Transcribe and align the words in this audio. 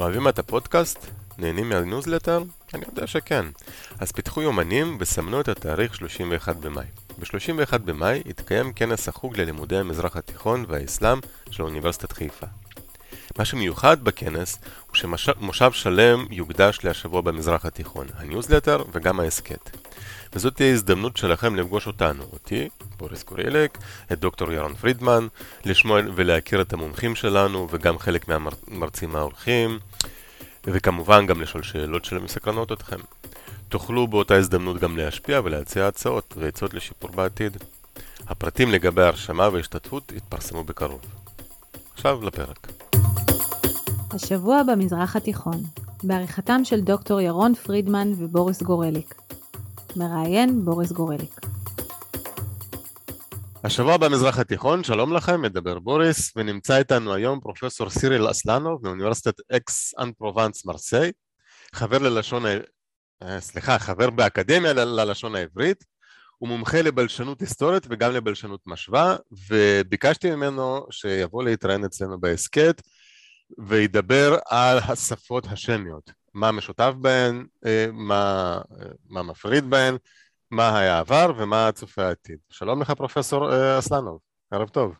אוהבים 0.00 0.28
את 0.28 0.38
הפודקאסט? 0.38 1.06
נהנים 1.38 1.68
מהניוזלטר? 1.68 2.42
אני 2.74 2.84
יודע 2.88 3.06
שכן. 3.06 3.44
אז 3.98 4.12
פיתחו 4.12 4.42
יומנים 4.42 4.96
וסמנו 5.00 5.40
את 5.40 5.48
התאריך 5.48 5.94
31 5.94 6.56
במאי. 6.56 6.84
ב-31 7.18 7.78
במאי 7.78 8.22
יתקיים 8.26 8.72
כנס 8.72 9.08
החוג 9.08 9.40
ללימודי 9.40 9.76
המזרח 9.76 10.16
התיכון 10.16 10.64
והאסלאם 10.68 11.18
של 11.50 11.62
אוניברסיטת 11.62 12.12
חיפה. 12.12 12.46
מה 13.38 13.44
שמיוחד 13.44 14.04
בכנס 14.04 14.58
הוא 14.86 14.96
שמושב 14.96 15.72
שלם 15.72 16.26
יוקדש 16.30 16.78
להשבוע 16.84 17.20
במזרח 17.20 17.64
התיכון, 17.64 18.06
הניוזלטר 18.16 18.84
וגם 18.92 19.20
ההסכת. 19.20 19.79
וזאת 20.32 20.54
תהיה 20.54 20.72
הזדמנות 20.72 21.16
שלכם 21.16 21.56
לפגוש 21.56 21.86
אותנו, 21.86 22.24
אותי, 22.32 22.68
בוריס 22.98 23.22
קורילק, 23.22 23.78
את 24.12 24.18
דוקטור 24.20 24.52
ירון 24.52 24.74
פרידמן, 24.74 25.26
לשמוע 25.64 26.00
ולהכיר 26.14 26.60
את 26.60 26.72
המומחים 26.72 27.14
שלנו 27.14 27.68
וגם 27.70 27.98
חלק 27.98 28.28
מהמרצים 28.28 29.16
האורחים, 29.16 29.78
וכמובן 30.64 31.26
גם 31.26 31.40
לשאול 31.40 31.62
שאלות 31.62 32.04
שמסקרנות 32.04 32.72
אתכם. 32.72 32.98
תוכלו 33.68 34.06
באותה 34.06 34.34
הזדמנות 34.34 34.80
גם 34.80 34.96
להשפיע 34.96 35.40
ולהציע 35.44 35.86
הצעות 35.86 36.34
ועצות 36.36 36.74
לשיפור 36.74 37.10
בעתיד. 37.10 37.56
הפרטים 38.26 38.70
לגבי 38.70 39.02
ההרשמה 39.02 39.48
וההשתתפות 39.52 40.12
יתפרסמו 40.16 40.64
בקרוב. 40.64 41.00
עכשיו 41.94 42.24
לפרק. 42.24 42.72
השבוע 44.10 44.62
במזרח 44.62 45.16
התיכון, 45.16 45.62
בעריכתם 46.02 46.64
של 46.64 46.80
דוקטור 46.80 47.20
ירון 47.20 47.54
פרידמן 47.54 48.12
ובוריס 48.16 48.62
גורליק. 48.62 49.14
מראיין 49.96 50.64
בוריס 50.64 50.92
גורליק. 50.92 51.40
השבוע 53.64 53.96
במזרח 53.96 54.38
התיכון, 54.38 54.84
שלום 54.84 55.12
לכם, 55.12 55.42
מדבר 55.42 55.78
בוריס, 55.78 56.32
ונמצא 56.36 56.76
איתנו 56.76 57.14
היום 57.14 57.40
פרופסור 57.40 57.90
סיריל 57.90 58.30
אסלנוב 58.30 58.80
מאוניברסיטת 58.82 59.34
אקס 59.52 59.94
אן 59.98 60.14
פרובנס 60.18 60.64
מרסיי, 60.64 61.12
חבר 61.74 61.98
ללשון, 61.98 62.42
ה... 62.46 63.40
סליחה, 63.40 63.78
חבר 63.78 64.10
באקדמיה 64.10 64.72
ללשון 64.72 65.34
העברית, 65.34 65.84
הוא 66.38 66.48
מומחה 66.48 66.82
לבלשנות 66.82 67.40
היסטורית 67.40 67.86
וגם 67.90 68.12
לבלשנות 68.12 68.60
משווה, 68.66 69.16
וביקשתי 69.50 70.30
ממנו 70.30 70.86
שיבוא 70.90 71.44
להתראיין 71.44 71.84
אצלנו 71.84 72.20
בהסכת 72.20 72.82
וידבר 73.58 74.36
על 74.46 74.78
השפות 74.78 75.46
השמיות. 75.50 76.19
מה 76.34 76.52
משותף 76.52 76.92
בהן, 77.00 77.46
אה, 77.66 77.86
מה, 77.92 78.54
אה, 78.80 78.86
מה 79.08 79.22
מפריד 79.22 79.70
בהן, 79.70 79.96
מה 80.50 80.78
היה 80.78 80.96
העבר 80.96 81.32
ומה 81.38 81.72
צופה 81.72 82.06
העתיד. 82.06 82.38
שלום 82.48 82.82
לך 82.82 82.90
פרופסור 82.90 83.52
אה, 83.52 83.78
אסלנוב, 83.78 84.18
ערב 84.50 84.68
טוב. 84.68 84.94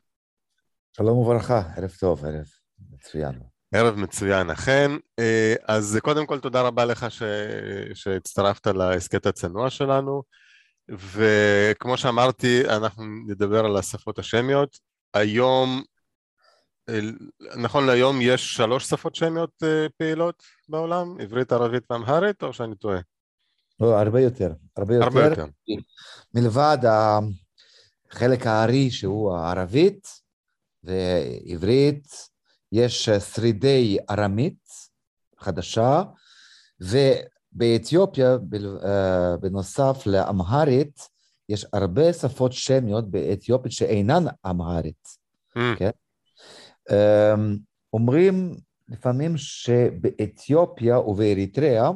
שלום 0.97 1.19
וברכה, 1.19 1.63
ערב 1.77 1.91
טוב, 2.01 2.25
ערב 2.25 2.47
מצוין. 2.91 3.41
ערב 3.75 3.95
מצוין, 3.95 4.51
אכן. 4.51 4.91
אז 5.69 5.99
קודם 6.03 6.27
כל 6.27 6.41
תודה 6.41 6.63
רבה 6.63 6.85
לך 6.85 7.11
ש... 7.11 7.23
שהצטרפת 7.95 8.67
להסכת 8.67 9.27
הצנוע 9.27 9.71
שלנו, 9.71 10.23
וכמו 10.89 11.97
שאמרתי, 11.97 12.63
אנחנו 12.69 13.05
נדבר 13.27 13.65
על 13.65 13.77
השפות 13.77 14.19
השמיות. 14.19 14.79
היום 15.15 15.83
נכון 17.57 17.87
להיום 17.87 18.21
יש 18.21 18.57
שלוש 18.57 18.85
שפות 18.85 19.15
שמיות 19.15 19.63
אה, 19.63 19.87
פעילות 19.97 20.43
בעולם, 20.69 21.21
עברית, 21.21 21.53
ערבית 21.53 21.91
ואמהרית, 21.91 22.43
או 22.43 22.53
שאני 22.53 22.75
טועה? 22.75 23.01
לא, 23.81 23.99
הרבה 23.99 24.21
יותר. 24.21 24.53
הרבה 24.77 24.95
יותר. 24.95 25.07
הרבה 25.07 25.25
יותר. 25.25 25.47
מלבד 26.35 26.79
החלק 28.11 28.47
הארי 28.47 28.91
שהוא 28.91 29.37
הערבית 29.37 30.09
ועברית, 30.85 32.07
יש 32.73 33.09
שרידי 33.09 33.99
ארמית 34.11 34.69
חדשה, 35.39 36.03
ובאתיופיה, 36.81 38.37
אה, 38.85 39.37
בנוסף 39.37 40.07
לאמהרית, 40.07 41.01
יש 41.49 41.67
הרבה 41.73 42.13
שפות 42.13 42.53
שמיות 42.53 43.11
באתיופית 43.11 43.73
שאינן 43.73 44.25
אמהרית. 44.51 45.09
Mm. 45.59 45.79
כן? 45.79 45.91
אמ, 46.93 47.57
אומרים 47.93 48.55
לפעמים 48.89 49.37
שבאתיופיה 49.37 50.99
ובאריתריאה 50.99 51.91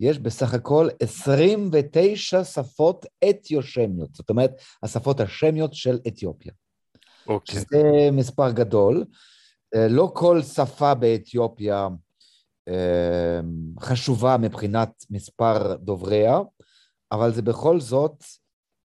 יש 0.00 0.18
בסך 0.18 0.54
הכל 0.54 0.88
29 1.00 2.44
שפות 2.44 3.06
אתיושמיות, 3.30 4.14
זאת 4.14 4.30
אומרת, 4.30 4.50
השפות 4.82 5.20
השמיות 5.20 5.74
של 5.74 5.98
אתיופיה. 6.08 6.52
אוקיי. 7.26 7.56
Okay. 7.56 7.60
שזה 7.60 8.08
מספר 8.12 8.50
גדול. 8.50 9.04
אה, 9.74 9.88
לא 9.88 10.10
כל 10.14 10.42
שפה 10.42 10.94
באתיופיה 10.94 11.88
אמ, 12.68 12.74
חשובה 13.80 14.36
מבחינת 14.36 15.04
מספר 15.10 15.76
דובריה, 15.76 16.38
אבל 17.12 17.34
זה 17.34 17.42
בכל 17.42 17.80
זאת 17.80 18.24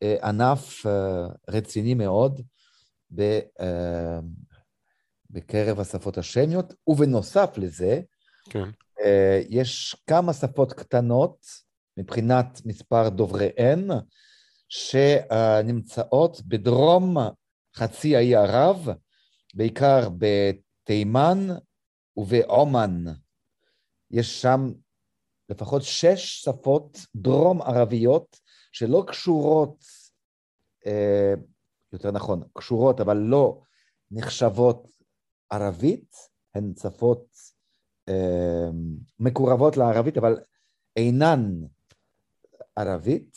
אה, 0.02 0.16
ענף 0.22 0.86
אה, 0.86 1.26
רציני 1.48 1.94
מאוד 1.94 2.40
בקרב 5.30 5.80
השפות 5.80 6.18
השמיות, 6.18 6.74
ובנוסף 6.86 7.50
לזה, 7.56 8.00
כן. 8.44 8.64
אה, 9.00 9.40
יש 9.48 9.96
כמה 10.06 10.32
שפות 10.32 10.72
קטנות 10.72 11.46
מבחינת 11.96 12.60
מספר 12.64 13.08
דובריהן, 13.08 13.88
שנמצאות 14.68 16.40
בדרום 16.42 17.16
חצי 17.76 18.16
האי 18.16 18.34
ערב, 18.34 18.88
בעיקר 19.54 20.08
בתימן 20.18 21.38
ובעומאן. 22.16 23.04
יש 24.10 24.42
שם 24.42 24.72
לפחות 25.48 25.82
שש 25.82 26.44
שפות 26.44 26.98
דרום 27.16 27.62
ערביות 27.62 28.40
שלא 28.72 29.04
קשורות, 29.06 29.84
אה, 30.86 31.34
יותר 31.92 32.10
נכון, 32.10 32.42
קשורות 32.58 33.00
אבל 33.00 33.16
לא 33.16 33.60
נחשבות 34.10 34.86
ערבית, 35.50 36.16
הן 36.54 36.72
שפות 36.82 37.26
אה, 38.08 38.68
מקורבות 39.20 39.76
לערבית, 39.76 40.18
אבל 40.18 40.38
אינן 40.96 41.52
ערבית, 42.76 43.36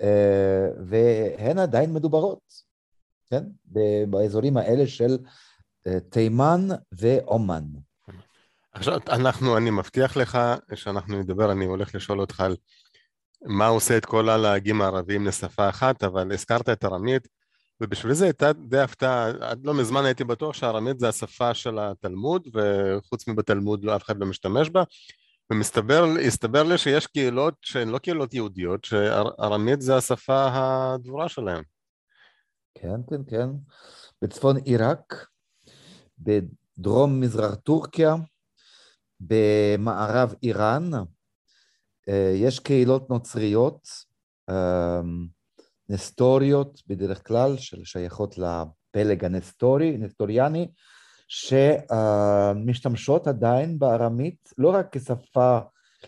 אה, 0.00 0.68
והן 0.86 1.58
עדיין 1.58 1.92
מדוברות, 1.92 2.62
כן? 3.30 3.44
באזורים 4.10 4.56
האלה 4.56 4.86
של 4.86 5.18
אה, 5.86 6.00
תימן 6.00 6.68
ועומאן. 6.92 7.64
עכשיו, 8.72 8.98
אנחנו, 9.08 9.56
אני 9.56 9.70
מבטיח 9.70 10.16
לך 10.16 10.38
שאנחנו 10.74 11.18
נדבר, 11.18 11.52
אני 11.52 11.64
הולך 11.64 11.94
לשאול 11.94 12.20
אותך 12.20 12.40
על 12.40 12.56
מה 13.42 13.66
עושה 13.66 13.96
את 13.96 14.04
כל 14.04 14.28
הלהגים 14.28 14.82
הערביים 14.82 15.26
לשפה 15.26 15.68
אחת, 15.68 16.04
אבל 16.04 16.32
הזכרת 16.32 16.68
את 16.68 16.84
ארמית, 16.84 17.28
ובשביל 17.80 18.12
זה 18.12 18.24
הייתה 18.24 18.52
די 18.52 18.78
הפתעה, 18.78 19.28
עד 19.40 19.66
לא 19.66 19.74
מזמן 19.74 20.04
הייתי 20.04 20.24
בטוח 20.24 20.54
שארמית 20.54 21.00
זה 21.00 21.08
השפה 21.08 21.54
של 21.54 21.78
התלמוד, 21.78 22.48
וחוץ 22.54 23.28
מבתלמוד 23.28 23.84
לא 23.84 23.96
אף 23.96 24.02
אחד 24.02 24.18
לא 24.18 24.26
משתמש 24.26 24.70
בה, 24.70 24.82
ומסתבר 25.52 26.62
לי 26.62 26.78
שיש 26.78 27.06
קהילות 27.06 27.54
שהן 27.62 27.88
לא 27.88 27.98
קהילות 27.98 28.34
יהודיות, 28.34 28.84
שארמית 28.84 29.80
זה 29.80 29.96
השפה 29.96 30.48
הדבורה 30.52 31.28
שלהן. 31.28 31.62
כן, 32.74 33.00
כן, 33.10 33.20
כן. 33.30 33.48
בצפון 34.22 34.56
עיראק, 34.56 35.26
בדרום 36.18 37.20
מזרח 37.20 37.54
טורקיה, 37.54 38.14
במערב 39.20 40.34
איראן, 40.42 40.90
אה, 42.08 42.32
יש 42.34 42.58
קהילות 42.58 43.10
נוצריות, 43.10 43.88
אה, 44.48 45.00
נסטוריות 45.88 46.82
בדרך 46.86 47.26
כלל, 47.26 47.56
ששייכות 47.56 48.34
לפלג 48.38 49.24
הנסטורי, 49.24 49.96
נסטוריאני, 49.96 50.68
שמשתמשות 51.28 53.26
עדיין 53.26 53.78
בארמית 53.78 54.52
לא 54.58 54.74
רק 54.74 54.96
כשפה 54.96 55.58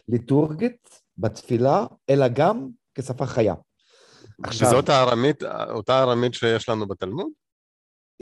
ליטורגית 0.08 1.00
בתפילה, 1.18 1.86
אלא 2.10 2.28
גם 2.28 2.68
כשפה 2.94 3.26
חיה. 3.26 3.54
עכשיו, 4.42 4.68
וזאת 4.68 4.88
הארמית, 4.88 5.42
אותה 5.70 6.02
ארמית 6.02 6.34
שיש 6.34 6.68
לנו 6.68 6.88
בתלמוד? 6.88 7.26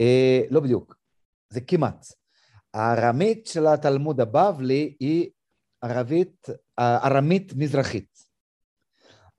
אה, 0.01 0.41
לא 0.49 0.59
בדיוק, 0.59 0.95
זה 1.49 1.61
כמעט. 1.61 2.05
הארמית 2.73 3.47
של 3.47 3.67
התלמוד 3.67 4.21
הבבלי 4.21 4.95
היא 4.99 5.29
ערבית, 5.81 6.47
ארמית 6.79 7.53
מזרחית. 7.55 8.28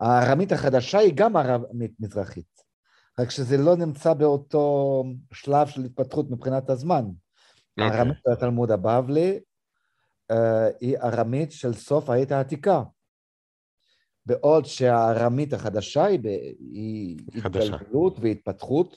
הארמית 0.01 0.53
החדשה 0.53 0.99
היא 0.99 1.13
גם 1.15 1.37
ארמית 1.37 1.93
מזרחית, 2.01 2.61
רק 3.21 3.31
שזה 3.31 3.57
לא 3.57 3.77
נמצא 3.77 4.15
באותו 4.15 5.05
שלב 5.33 5.67
של 5.67 5.85
התפתחות 5.85 6.31
מבחינת 6.31 6.71
הזמן. 6.71 7.05
Okay. 7.05 7.83
אוקיי. 7.85 7.99
הארמית 7.99 8.17
של 8.25 8.33
התלמוד 8.33 8.71
הבבלי 8.71 9.41
uh, 10.33 10.35
היא 10.81 10.99
ארמית 10.99 11.53
של 11.53 11.73
סוף 11.73 12.11
העת 12.11 12.33
העתיקה. 12.33 12.83
בעוד 14.27 14.65
שהארמית 14.65 15.53
החדשה 15.53 16.05
היא, 16.05 16.21
היא 16.59 17.19
התגלגלות 17.35 18.19
והתפתחות 18.21 18.97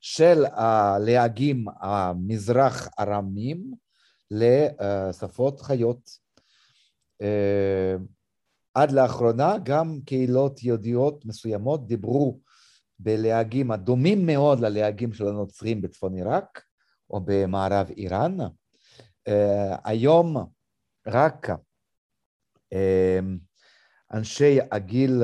של 0.00 0.44
הלהגים 0.52 1.64
המזרח 1.80 2.88
ארמים, 2.98 3.74
לשפות 4.30 5.60
חיות. 5.60 6.10
אה, 7.22 7.94
עד 8.74 8.92
לאחרונה 8.92 9.54
גם 9.62 9.98
קהילות 10.06 10.62
יהודיות 10.62 11.24
מסוימות 11.24 11.86
דיברו 11.86 12.40
בלהגים 12.98 13.70
הדומים 13.70 14.26
מאוד 14.26 14.60
ללהגים 14.60 15.12
של 15.12 15.28
הנוצרים 15.28 15.80
בצפון 15.80 16.14
עיראק 16.14 16.62
או 17.10 17.20
במערב 17.24 17.90
איראן. 17.96 18.36
אה, 19.28 19.76
היום 19.84 20.36
רק 21.06 21.48
אה, 22.72 23.18
אנשי 24.12 24.58
הגיל 24.70 25.22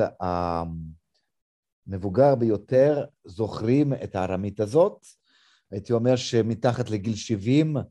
המבוגר 1.87 2.35
ביותר 2.35 3.05
זוכרים 3.25 3.93
את 3.93 4.15
הארמית 4.15 4.59
הזאת. 4.59 5.05
הייתי 5.71 5.93
אומר 5.93 6.15
שמתחת 6.15 6.89
לגיל 6.89 7.15
70 7.15 7.77
אה, 7.77 7.81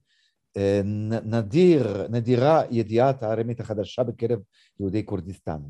נדיר, 1.24 2.06
נדירה 2.10 2.62
ידיעת 2.70 3.22
הארמית 3.22 3.60
החדשה 3.60 4.02
בקרב 4.02 4.38
יהודי 4.80 5.06
כורדיסטן. 5.06 5.60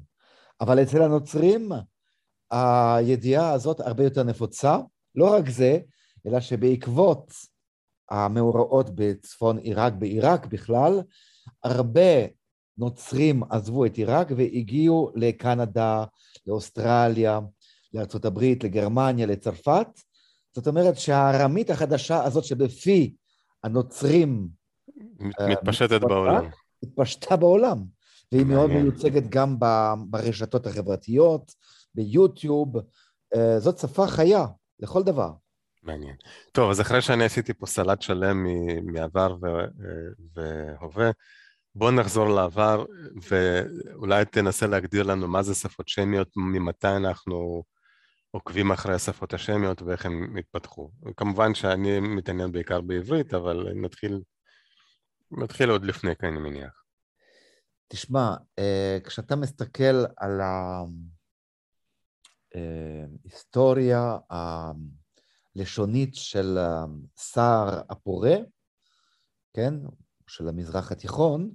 אבל 0.60 0.82
אצל 0.82 1.02
הנוצרים 1.02 1.72
הידיעה 2.50 3.52
הזאת 3.52 3.80
הרבה 3.80 4.04
יותר 4.04 4.22
נפוצה. 4.22 4.78
לא 5.14 5.34
רק 5.34 5.48
זה, 5.48 5.78
אלא 6.26 6.40
שבעקבות 6.40 7.32
המאורעות 8.10 8.90
בצפון 8.94 9.58
עיראק, 9.58 9.92
בעיראק 9.92 10.46
בכלל, 10.46 11.00
הרבה 11.64 12.26
נוצרים 12.78 13.42
עזבו 13.50 13.86
את 13.86 13.96
עיראק 13.96 14.28
והגיעו 14.36 15.10
לקנדה, 15.14 16.04
לאוסטרליה, 16.46 17.40
לארה"ב, 17.94 18.38
לגרמניה, 18.38 19.26
לצרפת. 19.26 19.86
זאת 20.54 20.66
אומרת 20.66 20.98
שהארמית 20.98 21.70
החדשה 21.70 22.24
הזאת 22.24 22.44
שבפי 22.44 23.14
הנוצרים 23.64 24.48
אה, 24.48 24.59
מתפשטת 25.48 26.00
בעולם. 26.00 26.44
התפשטה 26.82 27.36
בעולם, 27.36 27.78
והיא 28.32 28.46
מאוד 28.46 28.70
מיוצגת 28.70 29.22
גם 29.28 29.56
ברשתות 30.10 30.66
החברתיות, 30.66 31.54
ביוטיוב. 31.94 32.76
אה, 33.34 33.60
זאת 33.60 33.78
שפה 33.78 34.06
חיה 34.06 34.46
לכל 34.80 35.02
דבר. 35.02 35.32
מעניין. 35.82 36.14
טוב, 36.52 36.70
אז 36.70 36.80
אחרי 36.80 37.02
שאני 37.02 37.24
עשיתי 37.24 37.54
פה 37.54 37.66
סלט 37.66 38.02
שלם 38.02 38.46
מעבר 38.84 39.36
והווה, 40.34 41.10
בואו 41.74 41.90
נחזור 41.90 42.28
לעבר, 42.28 42.84
ואולי 43.28 44.24
תנסה 44.24 44.66
להגדיר 44.66 45.02
לנו 45.02 45.28
מה 45.28 45.42
זה 45.42 45.54
שפות 45.54 45.88
שמיות, 45.88 46.28
ממתי 46.36 46.88
אנחנו 46.88 47.62
עוקבים 48.30 48.70
אחרי 48.70 48.94
השפות 48.94 49.34
השמיות 49.34 49.82
ואיך 49.82 50.06
הן 50.06 50.36
התפתחו. 50.38 50.90
כמובן 51.16 51.54
שאני 51.54 52.00
מתעניין 52.00 52.52
בעיקר 52.52 52.80
בעברית, 52.80 53.34
אבל 53.34 53.68
נתחיל, 53.74 54.20
נתחיל 55.32 55.70
עוד 55.70 55.84
לפני, 55.84 56.16
כי 56.16 56.26
אני 56.26 56.38
מניח. 56.38 56.84
תשמע, 57.88 58.34
אה, 58.58 58.98
כשאתה 59.04 59.36
מסתכל 59.36 60.04
על 60.16 60.40
ההיסטוריה 62.54 64.18
הלשונית 65.56 66.14
של 66.14 66.58
סער 67.16 67.80
הפורה, 67.90 68.36
כן, 69.54 69.74
של 70.26 70.48
המזרח 70.48 70.92
התיכון, 70.92 71.50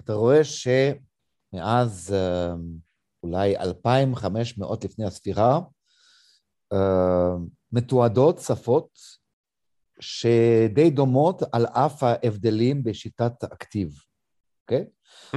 אתה 0.00 0.12
רואה 0.12 0.40
שמאז 0.44 2.14
אה, 2.14 2.54
אולי 3.22 3.56
2,500 3.56 4.84
לפני 4.84 5.04
הספירה, 5.04 5.60
אה, 6.72 7.34
מתועדות 7.72 8.38
שפות 8.38 8.90
שדי 10.00 10.90
דומות 10.90 11.42
על 11.52 11.66
אף 11.66 12.02
ההבדלים 12.02 12.84
בשיטת 12.84 13.44
הכתיב, 13.44 13.98
אוקיי? 14.62 14.84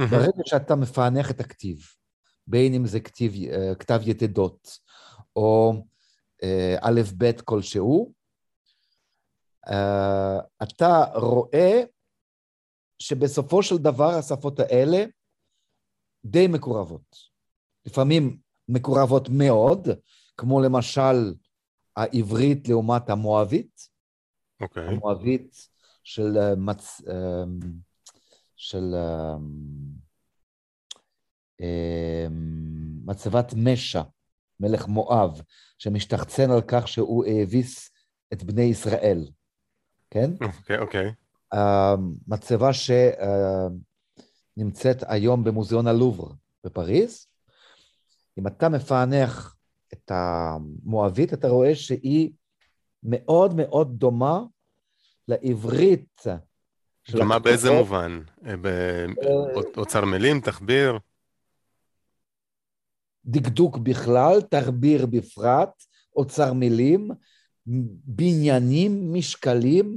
ברגע 0.10 0.42
שאתה 0.44 0.74
מפענח 0.74 1.30
את 1.30 1.40
הכתיב, 1.40 1.78
בין 2.46 2.74
אם 2.74 2.86
זה 2.86 3.00
כתיב, 3.00 3.34
אה, 3.52 3.74
כתב 3.74 4.00
יתדות 4.06 4.78
או 5.36 5.72
א' 6.80 7.00
ב' 7.18 7.30
כלשהו, 7.44 8.12
אתה 10.62 11.04
רואה 11.14 11.82
שבסופו 12.98 13.62
של 13.62 13.76
דבר 13.78 14.10
השפות 14.10 14.60
האלה 14.60 15.04
די 16.24 16.46
מקורבות. 16.46 17.16
לפעמים 17.86 18.38
מקורבות 18.68 19.28
מאוד, 19.28 19.88
כמו 20.36 20.60
למשל 20.60 21.34
העברית 21.96 22.68
לעומת 22.68 23.10
המואבית. 23.10 23.95
אוקיי. 24.60 24.88
Okay. 24.88 24.90
המואבית 24.90 25.68
של, 26.04 26.38
אה, 26.38 26.54
מצ... 26.54 27.02
אה, 27.08 27.44
של 28.56 28.94
אה, 31.60 32.26
מצבת 33.04 33.54
משע, 33.56 34.02
מלך 34.60 34.88
מואב, 34.88 35.40
שמשתחצן 35.78 36.50
על 36.50 36.60
כך 36.68 36.88
שהוא 36.88 37.24
האביס 37.24 37.90
את 38.32 38.42
בני 38.42 38.62
ישראל, 38.62 39.30
כן? 40.10 40.30
אוקיי, 40.32 40.78
okay, 40.78 40.80
אוקיי. 40.80 41.12
Okay. 41.54 41.56
מצבה 42.28 42.70
שנמצאת 44.56 45.02
היום 45.06 45.44
במוזיאון 45.44 45.86
הלובר 45.86 46.28
בפריז. 46.64 47.26
אם 48.38 48.46
אתה 48.46 48.68
מפענח 48.68 49.56
את 49.92 50.12
המואבית, 50.14 51.32
אתה 51.32 51.48
רואה 51.48 51.74
שהיא 51.74 52.30
מאוד 53.02 53.54
מאוד 53.54 53.98
דומה 53.98 54.42
לעברית. 55.28 56.22
דומה 57.10 57.38
באיזה 57.38 57.70
מובן? 57.72 58.20
באוצר 59.74 60.04
מילים, 60.04 60.40
תחביר? 60.40 60.98
דקדוק 63.24 63.78
בכלל, 63.78 64.40
תחביר 64.40 65.06
בפרט, 65.06 65.70
אוצר 66.16 66.52
מילים, 66.52 67.10
בניינים, 68.04 69.14
משקלים, 69.14 69.96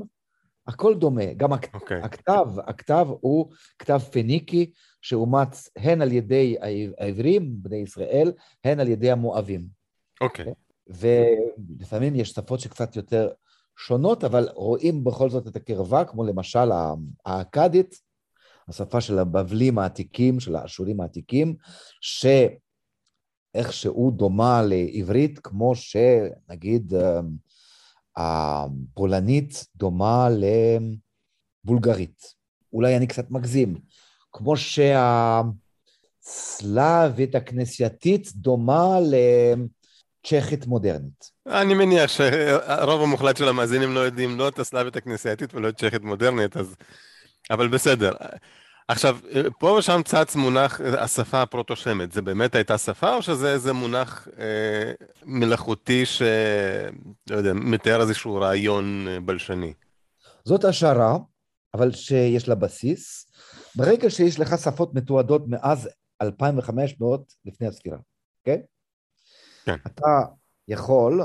הכל 0.68 0.96
דומה. 0.96 1.34
גם 1.34 1.54
הכ... 1.54 1.66
okay. 1.66 1.69
אוקיי. 1.74 2.01
הכתב, 2.01 2.48
הכתב 2.68 3.07
הוא 3.22 3.51
כתב 3.80 4.00
פניקי 4.12 4.72
שאומץ 5.01 5.69
הן 5.75 6.01
על 6.01 6.12
ידי 6.12 6.56
העברים, 6.98 7.50
בני 7.62 7.78
ישראל, 7.78 8.31
הן 8.63 8.80
על 8.80 8.88
ידי 8.88 9.12
המואבים. 9.12 9.68
אוקיי. 10.22 10.46
Okay. 10.46 10.69
ולפעמים 10.89 12.15
יש 12.15 12.30
שפות 12.30 12.59
שקצת 12.59 12.95
יותר 12.95 13.30
שונות, 13.77 14.24
אבל 14.24 14.50
רואים 14.56 15.03
בכל 15.03 15.30
זאת 15.30 15.47
את 15.47 15.56
הקרבה, 15.56 16.06
כמו 16.06 16.24
למשל 16.24 16.69
האכדית, 17.25 17.95
השפה 18.67 19.01
של 19.01 19.19
הבבלים 19.19 19.79
העתיקים, 19.79 20.39
של 20.39 20.55
האשורים 20.55 21.01
העתיקים, 21.01 21.55
שאיכשהו 22.01 24.12
דומה 24.12 24.62
לעברית, 24.62 25.39
כמו 25.39 25.75
שנגיד 25.75 26.93
הפולנית 28.15 29.65
דומה 29.75 30.27
לבולגרית. 31.65 32.34
אולי 32.74 32.98
אני 32.98 33.08
קצת 33.08 33.31
מגזים. 33.31 33.75
כמו 34.31 34.53
שהסלאבית 36.24 37.36
הכנסייתית 37.36 38.31
דומה 38.36 39.00
לצ'כית 40.26 40.68
מודרנית. 40.68 41.32
אני 41.48 41.74
מניח 41.74 42.12
שהרוב 42.12 43.02
המוחלט 43.02 43.38
של 43.38 43.48
המאזינים 43.48 43.94
לא 43.94 44.00
יודעים 44.00 44.38
לא 44.38 44.48
את 44.48 44.60
הסלאבית 44.60 44.96
הכנסייתית 44.96 45.54
ולא 45.54 45.70
את 45.70 45.78
צ'כית 45.78 46.04
מודרנית, 46.04 46.58
אז... 46.58 46.76
אבל 47.52 47.68
בסדר. 47.68 48.14
עכשיו, 48.88 49.18
פה 49.60 49.68
ושם 49.68 50.02
צץ 50.06 50.36
מונח 50.36 50.82
השפה 50.82 51.42
הפרוטושמית, 51.42 52.12
זה 52.12 52.22
באמת 52.22 52.56
הייתה 52.56 52.78
שפה 52.78 53.16
או 53.16 53.22
שזה 53.22 53.54
איזה 53.54 53.74
מונח 53.74 54.28
אה, 54.40 54.92
מלאכותי 55.26 56.06
ש... 56.06 56.22
לא 57.30 57.36
יודע, 57.36 57.54
מתאר 57.54 58.02
איזשהו 58.02 58.36
רעיון 58.36 59.08
אה, 59.08 59.20
בלשני? 59.20 59.74
זאת 60.46 60.66
השערה, 60.66 61.18
אבל 61.74 61.92
שיש 61.92 62.48
לה 62.48 62.56
בסיס. 62.56 63.26
ברגע 63.76 64.10
שיש 64.10 64.40
לך 64.40 64.58
שפות 64.58 64.94
מתועדות 64.94 65.44
מאז 65.48 65.90
2500 66.22 67.22
לפני 67.46 67.68
הספירה, 67.68 67.98
כן? 68.44 68.60
כן. 69.66 69.75
אתה 69.88 70.22
יכול 70.68 71.22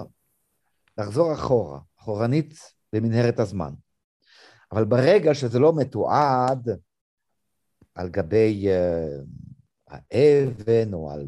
לחזור 0.99 1.33
אחורה, 1.33 1.81
אחורנית 2.01 2.55
במנהרת 2.93 3.39
הזמן. 3.39 3.73
אבל 4.73 4.85
ברגע 4.85 5.35
שזה 5.35 5.59
לא 5.59 5.73
מתועד, 5.77 6.69
על 7.95 8.09
גבי 8.09 8.67
uh, 8.69 9.25
האבן 9.89 10.95
או 10.95 11.11
על, 11.11 11.21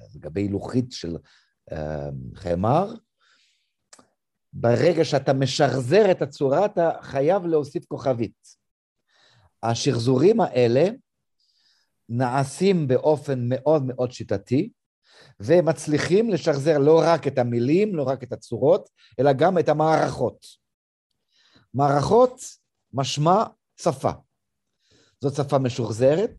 על 0.00 0.20
גבי 0.20 0.48
לוחית 0.48 0.92
של 0.92 1.16
uh, 1.70 1.74
חמר, 2.34 2.94
ברגע 4.52 5.04
שאתה 5.04 5.32
משחזר 5.32 6.10
את 6.10 6.22
הצורה, 6.22 6.66
אתה 6.66 6.90
חייב 7.00 7.46
להוסיף 7.46 7.84
כוכבית. 7.84 8.56
השחזורים 9.62 10.40
האלה 10.40 10.84
נעשים 12.08 12.88
באופן 12.88 13.48
מאוד 13.48 13.82
מאוד 13.86 14.12
שיטתי, 14.12 14.70
ומצליחים 15.40 16.30
לשחזר 16.30 16.78
לא 16.78 17.00
רק 17.04 17.26
את 17.26 17.38
המילים, 17.38 17.96
לא 17.96 18.02
רק 18.02 18.22
את 18.22 18.32
הצורות, 18.32 18.88
אלא 19.20 19.32
גם 19.32 19.58
את 19.58 19.68
המערכות. 19.68 20.46
מערכות 21.74 22.40
משמע 22.92 23.44
שפה. 23.80 24.10
זאת 25.20 25.34
שפה 25.34 25.58
משוחזרת, 25.58 26.34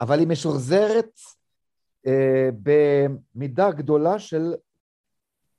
אבל 0.00 0.18
היא 0.18 0.28
משוחזרת 0.28 1.10
אה, 2.06 2.48
במידה 2.62 3.70
גדולה 3.70 4.18
של 4.18 4.54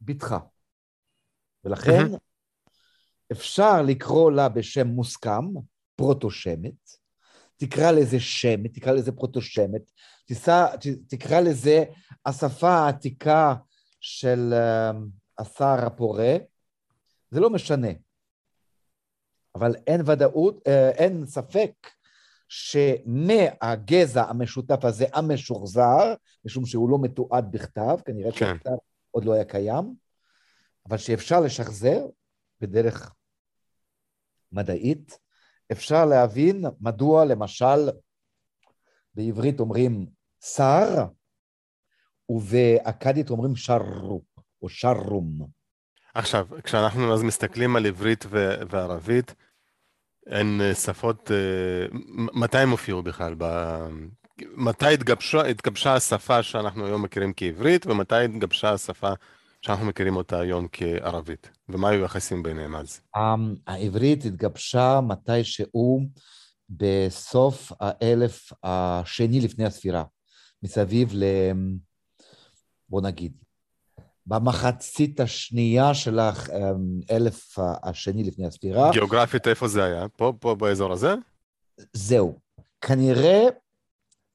בטחה. 0.01 0.39
ולכן. 1.63 2.03
אפשר 3.31 3.81
לקרוא 3.81 4.31
לה 4.31 4.49
בשם 4.49 4.87
מוסכם, 4.87 5.45
פרוטו-שמת, 5.95 6.97
תקרא 7.57 7.91
לזה 7.91 8.19
שמת, 8.19 8.73
תקרא 8.73 8.91
לזה 8.91 9.11
ת, 10.79 10.87
תקרא 11.07 11.39
לזה 11.39 11.83
השפה 12.25 12.69
העתיקה 12.69 13.55
של 13.99 14.53
אה, 14.53 14.91
השר 15.37 15.85
הפורה, 15.85 16.37
זה 17.31 17.39
לא 17.39 17.49
משנה. 17.49 17.91
אבל 19.55 19.75
אין 19.87 20.01
ודאות, 20.05 20.67
אה, 20.67 20.89
אין 20.89 21.25
ספק 21.25 21.71
שמהגזע 22.49 24.23
המשותף 24.23 24.85
הזה, 24.85 25.05
המשוחזר, 25.13 26.13
משום 26.45 26.65
שהוא 26.65 26.89
לא 26.89 26.97
מתועד 27.01 27.51
בכתב, 27.51 27.97
כנראה 28.05 28.31
כן. 28.31 28.37
שהכתב 28.37 28.75
עוד 29.11 29.25
לא 29.25 29.33
היה 29.33 29.45
קיים, 29.45 29.95
אבל 30.89 30.97
שאפשר 30.97 31.39
לשחזר 31.39 32.05
בדרך 32.61 33.13
מדעית, 34.51 35.19
אפשר 35.71 36.05
להבין 36.05 36.65
מדוע 36.79 37.25
למשל 37.25 37.89
בעברית 39.13 39.59
אומרים 39.59 40.05
שר, 40.55 41.05
ובאכדית 42.29 43.29
אומרים 43.29 43.55
שרו, 43.55 44.21
או 44.61 44.69
שרום. 44.69 45.47
עכשיו, 46.13 46.47
כשאנחנו 46.63 47.13
אז 47.13 47.23
מסתכלים 47.23 47.75
על 47.75 47.85
עברית 47.85 48.25
ו- 48.29 48.55
וערבית, 48.69 49.35
הן 50.27 50.61
אה, 50.61 50.75
שפות, 50.75 51.31
אה, 51.31 51.97
מתי 52.33 52.57
הן 52.57 52.69
הופיעו 52.69 53.03
בכלל? 53.03 53.35
ב- 53.37 53.87
מתי 54.41 54.93
התגבשה, 54.93 55.41
התגבשה 55.45 55.93
השפה 55.93 56.43
שאנחנו 56.43 56.85
היום 56.85 57.03
מכירים 57.03 57.33
כעברית, 57.35 57.85
ומתי 57.85 58.15
התגבשה 58.15 58.71
השפה 58.71 59.11
שאנחנו 59.67 59.85
מכירים 59.85 60.15
אותה 60.15 60.39
היום 60.39 60.67
כערבית? 60.71 61.49
ומה 61.69 61.89
היו 61.89 62.01
היחסים 62.01 62.43
ביניהם 62.43 62.75
אז? 62.75 63.01
אמ, 63.17 63.55
העברית 63.67 64.25
התגבשה 64.25 64.99
מתישהו 65.07 66.01
בסוף 66.69 67.71
האלף 67.79 68.53
השני 68.63 69.41
לפני 69.41 69.65
הספירה, 69.65 70.03
מסביב 70.63 71.09
ל... 71.13 71.23
בוא 72.89 73.01
נגיד, 73.01 73.33
במחצית 74.25 75.19
השנייה 75.19 75.93
של 75.93 76.19
האלף 76.19 77.55
השני 77.83 78.23
לפני 78.23 78.47
הספירה. 78.47 78.91
גיאוגרפית, 78.91 79.47
איפה 79.47 79.67
זה 79.67 79.83
היה? 79.83 80.07
פה, 80.07 80.33
פה 80.39 80.55
באזור 80.55 80.93
הזה? 80.93 81.13
זהו. 81.93 82.39
כנראה 82.81 83.43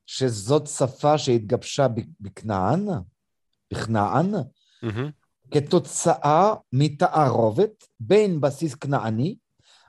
שזאת 0.06 0.66
שפה 0.66 1.18
שהתגבשה 1.18 1.86
בכנען, 2.20 2.86
בכנען, 3.70 4.32
מהמם. 4.82 5.21
כתוצאה 5.52 6.54
מתערובת 6.72 7.84
בין 8.00 8.40
בסיס 8.40 8.74
כנעני, 8.74 9.36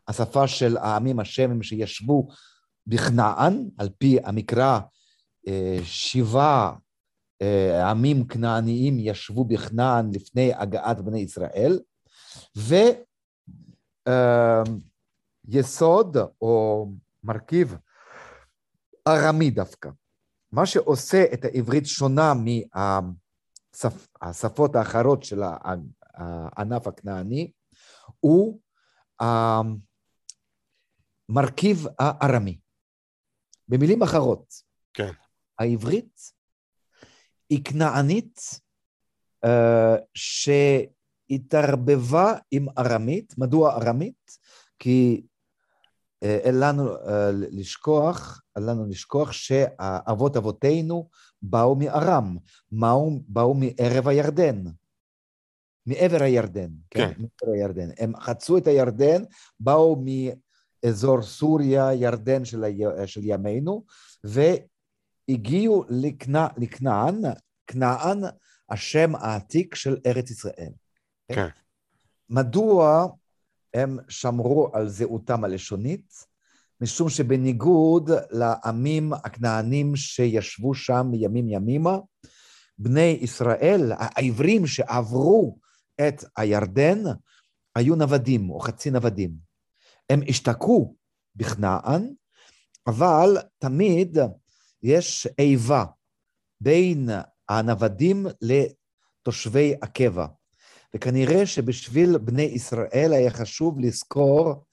השפה 0.07 0.47
של 0.47 0.77
העמים 0.77 1.19
השמים 1.19 1.63
שישבו 1.63 2.27
בכנען, 2.87 3.69
על 3.77 3.89
פי 3.97 4.17
המקרא, 4.23 4.79
אה, 5.47 5.77
שבעה 5.83 6.75
אה, 7.41 7.89
עמים 7.89 8.27
כנעניים 8.27 8.99
ישבו 8.99 9.45
בכנען 9.45 10.11
לפני 10.13 10.53
הגעת 10.53 11.01
בני 11.01 11.19
ישראל, 11.19 11.79
ויסוד 15.47 16.17
או 16.41 16.87
מרכיב 17.23 17.75
ארמי 19.07 19.51
דווקא. 19.51 19.89
מה 20.51 20.65
שעושה 20.65 21.25
את 21.33 21.45
העברית 21.45 21.85
שונה 21.85 22.33
מהשפות 24.21 24.75
האחרות 24.75 25.23
של 25.23 25.41
הענף 26.13 26.87
הכנעני, 26.87 27.51
הוא 28.19 28.59
המרכיב 31.29 31.87
הארמי. 31.99 32.59
במילים 33.67 34.03
אחרות, 34.03 34.53
כן. 34.93 35.11
העברית 35.59 36.33
היא 37.49 37.63
כנענית 37.65 38.39
אה, 39.45 39.95
שהתערבבה 41.29 42.33
עם 42.51 42.65
ארמית. 42.77 43.37
מדוע 43.37 43.75
ארמית? 43.75 44.37
כי 44.79 45.23
אה, 46.23 46.39
אל 46.45 46.55
לנו 46.69 46.95
אה, 46.95 47.29
לשכוח, 47.31 48.41
אל 48.57 48.69
לנו 48.69 48.85
לשכוח 48.85 49.31
שאבות 49.31 50.37
אבותינו 50.37 51.09
באו 51.43 51.75
מארם, 51.75 52.37
באו, 52.71 53.11
באו 53.27 53.53
מערב 53.53 54.07
הירדן, 54.07 54.63
מעבר 55.85 56.23
הירדן, 56.23 56.69
כן? 56.89 57.13
כן. 57.13 57.21
מעבר 57.21 57.53
הירדן. 57.53 57.89
הם 57.97 58.13
חצו 58.19 58.57
את 58.57 58.67
הירדן, 58.67 59.23
באו 59.59 60.03
מאזור 60.83 61.21
סוריה, 61.21 61.93
ירדן 61.93 62.45
של, 62.45 62.63
ה... 62.63 62.67
של 63.07 63.21
ימינו, 63.23 63.83
והגיעו 64.23 65.85
לכנע... 65.89 66.47
לכנען, 66.57 67.21
כנען 67.67 68.21
השם 68.69 69.15
העתיק 69.15 69.75
של 69.75 69.97
ארץ 70.05 70.31
ישראל. 70.31 70.71
כן. 71.31 71.47
מדוע 72.29 73.07
הם 73.73 73.97
שמרו 74.09 74.69
על 74.73 74.87
זהותם 74.87 75.43
הלשונית? 75.43 76.32
משום 76.83 77.09
שבניגוד 77.09 78.11
לעמים 78.31 79.13
הכנענים 79.13 79.95
שישבו 79.95 80.73
שם 80.73 81.07
מימים 81.11 81.49
ימימה, 81.49 81.97
בני 82.77 83.17
ישראל, 83.21 83.91
העברים 83.97 84.67
שעברו 84.67 85.57
את 86.07 86.23
הירדן, 86.37 87.03
היו 87.75 87.95
נוודים 87.95 88.49
או 88.49 88.59
חצי 88.59 88.91
נוודים. 88.91 89.31
הם 90.09 90.21
השתקעו 90.27 90.95
בכנען, 91.35 92.13
אבל 92.87 93.37
תמיד 93.59 94.17
יש 94.83 95.27
איבה 95.39 95.85
בין 96.61 97.09
הנוודים 97.49 98.25
לתושבי 98.41 99.75
הקבע. 99.81 100.25
וכנראה 100.95 101.45
שבשביל 101.45 102.17
בני 102.17 102.41
ישראל 102.41 103.13
היה 103.13 103.31
חשוב 103.31 103.79
לזכור, 103.79 104.65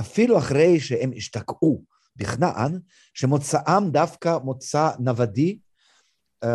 אפילו 0.00 0.38
אחרי 0.38 0.80
שהם 0.80 1.10
השתקעו 1.16 1.82
בכנען, 2.16 2.80
שמוצאם 3.14 3.90
דווקא 3.90 4.38
מוצא 4.44 4.90
נוודי, 4.98 5.58
uh, 6.44 6.48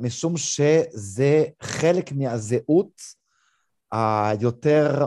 משום 0.00 0.36
שזה 0.36 1.44
חלק 1.62 2.12
מהזהות 2.12 3.02
היותר, 3.92 5.06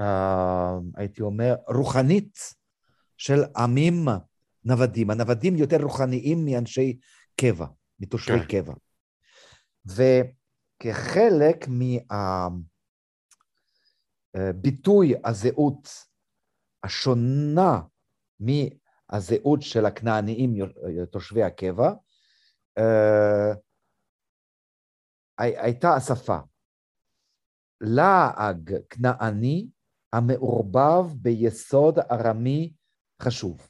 uh, 0.00 0.04
הייתי 0.96 1.22
אומר, 1.22 1.54
רוחנית 1.68 2.38
של 3.16 3.44
עמים 3.56 4.08
נוודים. 4.64 5.10
הנוודים 5.10 5.56
יותר 5.56 5.82
רוחניים 5.82 6.44
מאנשי 6.44 6.98
קבע, 7.40 7.66
מתושבי 8.00 8.40
כן. 8.40 8.62
קבע. 8.62 8.74
וכחלק 9.86 11.68
מהביטוי 14.34 15.14
הזהות 15.24 16.09
השונה 16.84 17.80
מהזהות 18.40 19.62
של 19.62 19.86
הכנעניים 19.86 20.54
תושבי 21.10 21.42
הקבע, 21.42 21.92
אה, 22.78 23.52
הי- 25.38 25.58
הייתה 25.58 25.94
השפה. 25.94 26.38
לעג 27.80 28.74
כנעני 28.90 29.68
המעורבב 30.12 31.06
ביסוד 31.14 31.98
ארמי 31.98 32.72
חשוב. 33.22 33.68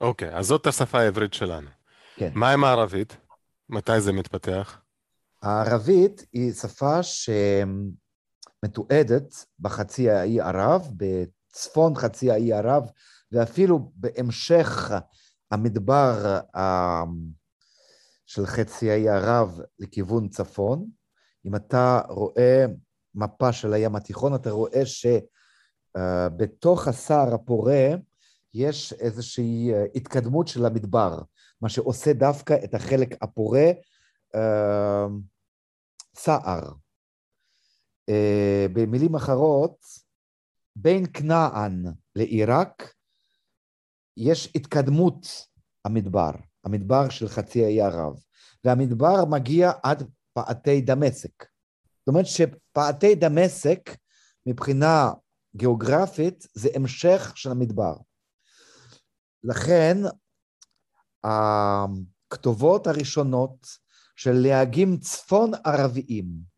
אוקיי, 0.00 0.36
אז 0.36 0.46
זאת 0.46 0.66
השפה 0.66 0.98
העברית 1.00 1.34
שלנו. 1.34 1.70
כן. 2.16 2.30
מה 2.34 2.52
עם 2.52 2.64
הערבית? 2.64 3.16
מתי 3.68 4.00
זה 4.00 4.12
מתפתח? 4.12 4.80
הערבית 5.42 6.26
היא 6.32 6.52
שפה 6.52 7.00
שמתועדת 8.62 9.34
בחצי 9.58 10.10
האי 10.10 10.40
ערב, 10.40 10.82
בצפון 11.52 11.94
חצי 11.94 12.30
האי 12.30 12.52
ערב, 12.52 12.90
ואפילו 13.32 13.92
בהמשך 13.94 14.92
המדבר 15.50 16.40
אה, 16.56 17.02
של 18.26 18.46
חצי 18.46 18.90
האי 18.90 19.08
ערב 19.08 19.60
לכיוון 19.78 20.28
צפון. 20.28 20.86
אם 21.46 21.56
אתה 21.56 22.00
רואה 22.08 22.64
מפה 23.14 23.52
של 23.52 23.72
הים 23.72 23.96
התיכון, 23.96 24.34
אתה 24.34 24.50
רואה 24.50 24.82
שבתוך 25.94 26.88
הסהר 26.88 27.34
הפורה 27.34 27.88
יש 28.54 28.92
איזושהי 28.92 29.72
אה, 29.74 29.84
התקדמות 29.94 30.48
של 30.48 30.66
המדבר, 30.66 31.22
מה 31.60 31.68
שעושה 31.68 32.12
דווקא 32.12 32.56
את 32.64 32.74
החלק 32.74 33.22
הפורה 33.22 33.70
אה, 34.34 35.06
סער. 36.14 36.72
אה, 38.08 38.66
במילים 38.72 39.14
אחרות, 39.14 39.76
בין 40.76 41.06
כנען 41.12 41.84
לעיראק 42.16 42.94
יש 44.16 44.52
התקדמות 44.54 45.26
המדבר, 45.84 46.30
המדבר 46.64 47.08
של 47.08 47.28
חצי 47.28 47.64
האי 47.64 47.80
ערב, 47.80 48.14
והמדבר 48.64 49.24
מגיע 49.24 49.72
עד 49.82 50.10
פעתי 50.32 50.80
דמשק. 50.80 51.42
זאת 51.98 52.08
אומרת 52.08 52.26
שפעתי 52.26 53.14
דמשק, 53.14 53.90
מבחינה 54.46 55.12
גיאוגרפית, 55.56 56.46
זה 56.54 56.68
המשך 56.74 57.32
של 57.34 57.50
המדבר. 57.50 57.94
לכן, 59.44 59.96
הכתובות 61.24 62.86
הראשונות 62.86 63.66
של 64.16 64.32
להגים 64.32 64.96
צפון 64.96 65.50
ערביים, 65.64 66.51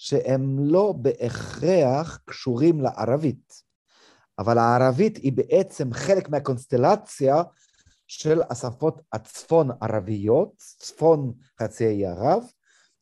שהם 0.00 0.58
לא 0.58 0.92
בהכרח 0.92 2.20
קשורים 2.24 2.80
לערבית, 2.80 3.62
אבל 4.38 4.58
הערבית 4.58 5.16
היא 5.16 5.32
בעצם 5.32 5.92
חלק 5.92 6.28
מהקונסטלציה 6.28 7.34
של 8.06 8.40
השפות 8.50 9.00
הצפון 9.12 9.70
ערביות, 9.80 10.52
צפון 10.56 11.32
חצי 11.62 11.86
האי 11.86 12.06
ערב. 12.06 12.42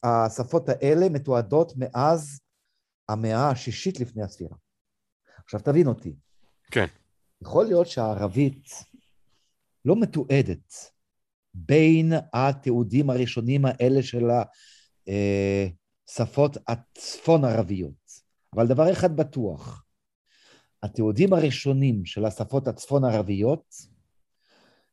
השפות 0.03 0.69
האלה 0.69 1.09
מתועדות 1.09 1.73
מאז 1.77 2.41
המאה 3.09 3.51
השישית 3.51 4.01
לפני 4.01 4.23
הספירה. 4.23 4.57
עכשיו 5.45 5.61
תבין 5.61 5.87
אותי. 5.87 6.17
כן. 6.71 6.87
יכול 7.43 7.65
להיות 7.65 7.87
שהערבית 7.87 8.69
לא 9.85 9.97
מתועדת 9.97 10.75
בין 11.55 12.13
התיעודים 12.33 13.11
הראשונים 13.11 13.65
האלה 13.65 14.03
של 14.03 14.31
השפות 16.09 16.57
הצפון 16.69 17.45
ערביות. 17.45 18.27
אבל 18.55 18.67
דבר 18.67 18.93
אחד 18.93 19.17
בטוח, 19.17 19.85
התיעודים 20.83 21.33
הראשונים 21.33 22.05
של 22.05 22.25
השפות 22.25 22.69
הצפון 22.69 23.05
ערביות 23.05 23.75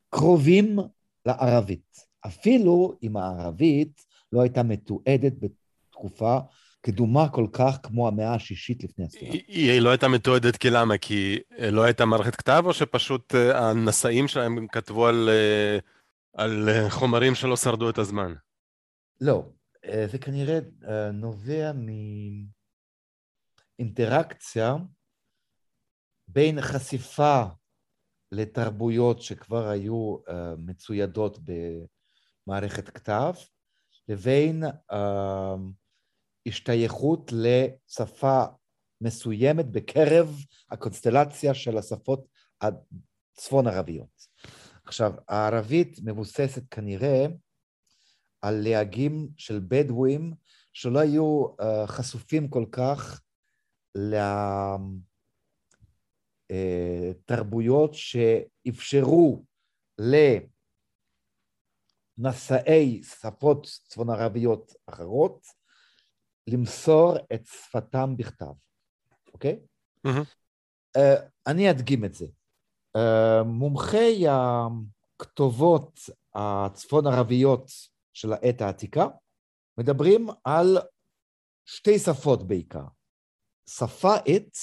קרובים 0.09 0.79
לערבית, 1.25 2.05
אפילו 2.25 2.97
אם 3.03 3.17
הערבית 3.17 4.05
לא 4.31 4.41
הייתה 4.41 4.63
מתועדת 4.63 5.33
בתקופה 5.39 6.39
קדומה 6.81 7.29
כל 7.29 7.47
כך 7.53 7.77
כמו 7.83 8.07
המאה 8.07 8.33
השישית 8.33 8.83
לפני 8.83 9.05
הספירה. 9.05 9.31
היא, 9.31 9.71
היא 9.71 9.81
לא 9.81 9.89
הייתה 9.89 10.07
מתועדת 10.07 10.57
כי 10.57 10.69
למה? 10.69 10.97
כי 10.97 11.39
לא 11.71 11.83
הייתה 11.83 12.05
מערכת 12.05 12.35
כתב, 12.35 12.63
או 12.65 12.73
שפשוט 12.73 13.35
אה, 13.35 13.59
הנשאים 13.59 14.27
שלהם 14.27 14.67
כתבו 14.67 15.07
על, 15.07 15.29
אה, 15.29 15.77
על 16.33 16.69
אה, 16.69 16.89
חומרים 16.89 17.35
שלא 17.35 17.57
שרדו 17.57 17.89
את 17.89 17.97
הזמן? 17.97 18.33
לא, 19.21 19.45
זה 20.11 20.17
כנראה 20.17 20.59
נובע 21.13 21.71
מאינטראקציה 23.79 24.75
בין 26.27 26.61
חשיפה 26.61 27.43
לתרבויות 28.31 29.21
שכבר 29.21 29.67
היו 29.67 30.17
מצוידות 30.57 31.37
במערכת 32.47 32.89
כתב, 32.89 33.33
לבין 34.07 34.63
השתייכות 36.47 37.31
לשפה 37.35 38.43
מסוימת 39.01 39.71
בקרב 39.71 40.35
הקונסטלציה 40.71 41.53
של 41.53 41.77
השפות 41.77 42.27
הצפון 42.61 43.67
ערביות. 43.67 44.27
עכשיו, 44.85 45.13
הערבית 45.27 45.99
מבוססת 46.03 46.63
כנראה 46.71 47.25
על 48.43 48.61
להגים 48.63 49.29
של 49.37 49.59
בדואים 49.67 50.33
שלא 50.73 50.99
היו 50.99 51.45
uh, 51.45 51.53
חשופים 51.87 52.49
כל 52.49 52.65
כך 52.71 53.21
לתרבויות 56.49 57.93
uh, 57.93 57.97
שאפשרו 57.97 59.45
לנשאי 62.17 63.03
שפות 63.03 63.67
צפון 63.87 64.09
ערביות 64.09 64.73
אחרות 64.85 65.45
למסור 66.47 67.15
את 67.33 67.45
שפתם 67.45 68.17
בכתב, 68.17 68.53
אוקיי? 69.33 69.59
Mm-hmm. 70.07 70.25
Uh, 70.97 71.01
אני 71.47 71.71
אדגים 71.71 72.05
את 72.05 72.13
זה. 72.13 72.25
Uh, 72.97 73.43
מומחי 73.45 74.25
הכתובות 74.27 75.99
הצפון 76.35 77.07
ערביות 77.07 77.92
של 78.13 78.33
העת 78.33 78.61
העתיקה 78.61 79.07
מדברים 79.77 80.27
על 80.43 80.77
שתי 81.65 81.99
שפות 81.99 82.47
בעיקר. 82.47 82.85
שפה 83.69 84.15
עט, 84.15 84.57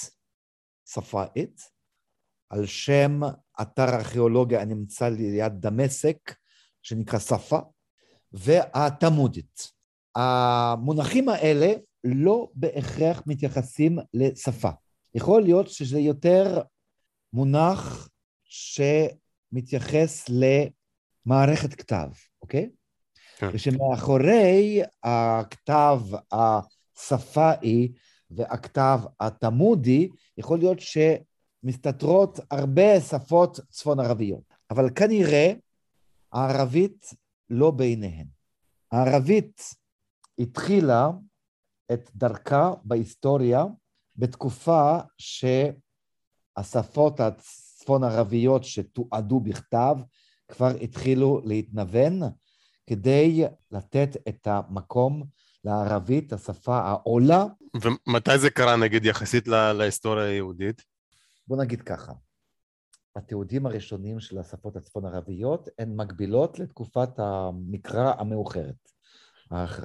שפה 0.89 1.23
עט, 1.23 1.61
על 2.51 2.67
שם 2.67 3.21
אתר 3.63 3.89
ארכיאולוגיה 3.95 4.63
הנמצא 4.63 5.09
ליד 5.09 5.53
דמשק, 5.61 6.35
שנקרא 6.83 7.19
שפה, 7.19 7.59
והתמודית. 8.33 9.61
המונחים 10.17 11.29
האלה 11.29 11.73
לא 12.05 12.49
בהכרח 12.55 13.23
מתייחסים 13.27 13.99
לשפה. 14.15 14.71
יכול 15.15 15.43
להיות 15.43 15.69
שזה 15.69 15.99
יותר 15.99 16.63
מונח 17.33 18.09
שמתייחס 18.45 20.25
למערכת 20.29 21.75
כתב, 21.75 22.09
אוקיי? 22.43 22.71
כן. 23.40 23.48
ושמאחורי 23.53 24.83
הכתב 25.03 26.00
השפאי 26.33 27.92
והכתב 28.31 29.00
התמודי, 29.20 30.09
יכול 30.38 30.59
להיות 30.59 30.79
שמסתתרות 30.81 32.40
הרבה 32.50 33.00
שפות 33.00 33.61
צפון 33.70 34.00
ערביות. 34.00 34.42
אבל 34.70 34.90
כנראה 34.94 35.53
הערבית 36.33 37.14
לא 37.50 37.70
ביניהן. 37.70 38.26
הערבית 38.92 39.62
התחילה 40.38 41.11
את 41.92 42.11
דרכה 42.14 42.72
בהיסטוריה 42.85 43.64
בתקופה 44.16 44.98
שהשפות 46.59 47.20
הצפון 47.20 48.05
ערביות 48.05 48.64
שתועדו 48.64 49.40
בכתב 49.40 49.96
כבר 50.48 50.70
התחילו 50.83 51.40
להתנוון 51.44 52.20
כדי 52.87 53.45
לתת 53.71 54.16
את 54.29 54.47
המקום 54.47 55.25
לערבית, 55.64 56.33
השפה 56.33 56.79
העולה. 56.79 57.45
ומתי 57.83 58.38
זה 58.38 58.51
קרה, 58.51 58.77
נגיד, 58.77 59.05
יחסית 59.05 59.49
לה, 59.49 59.73
להיסטוריה 59.73 60.25
היהודית? 60.25 60.83
בוא 61.47 61.57
נגיד 61.57 61.83
ככה, 61.83 62.12
התיעודים 63.16 63.66
הראשונים 63.66 64.21
של 64.21 64.38
השפות 64.38 64.77
הצפון 64.77 65.07
ערביות 65.07 65.69
הן 65.79 65.97
מקבילות 65.97 66.59
לתקופת 66.59 67.19
המקרא 67.19 68.12
המאוחרת. 68.19 68.90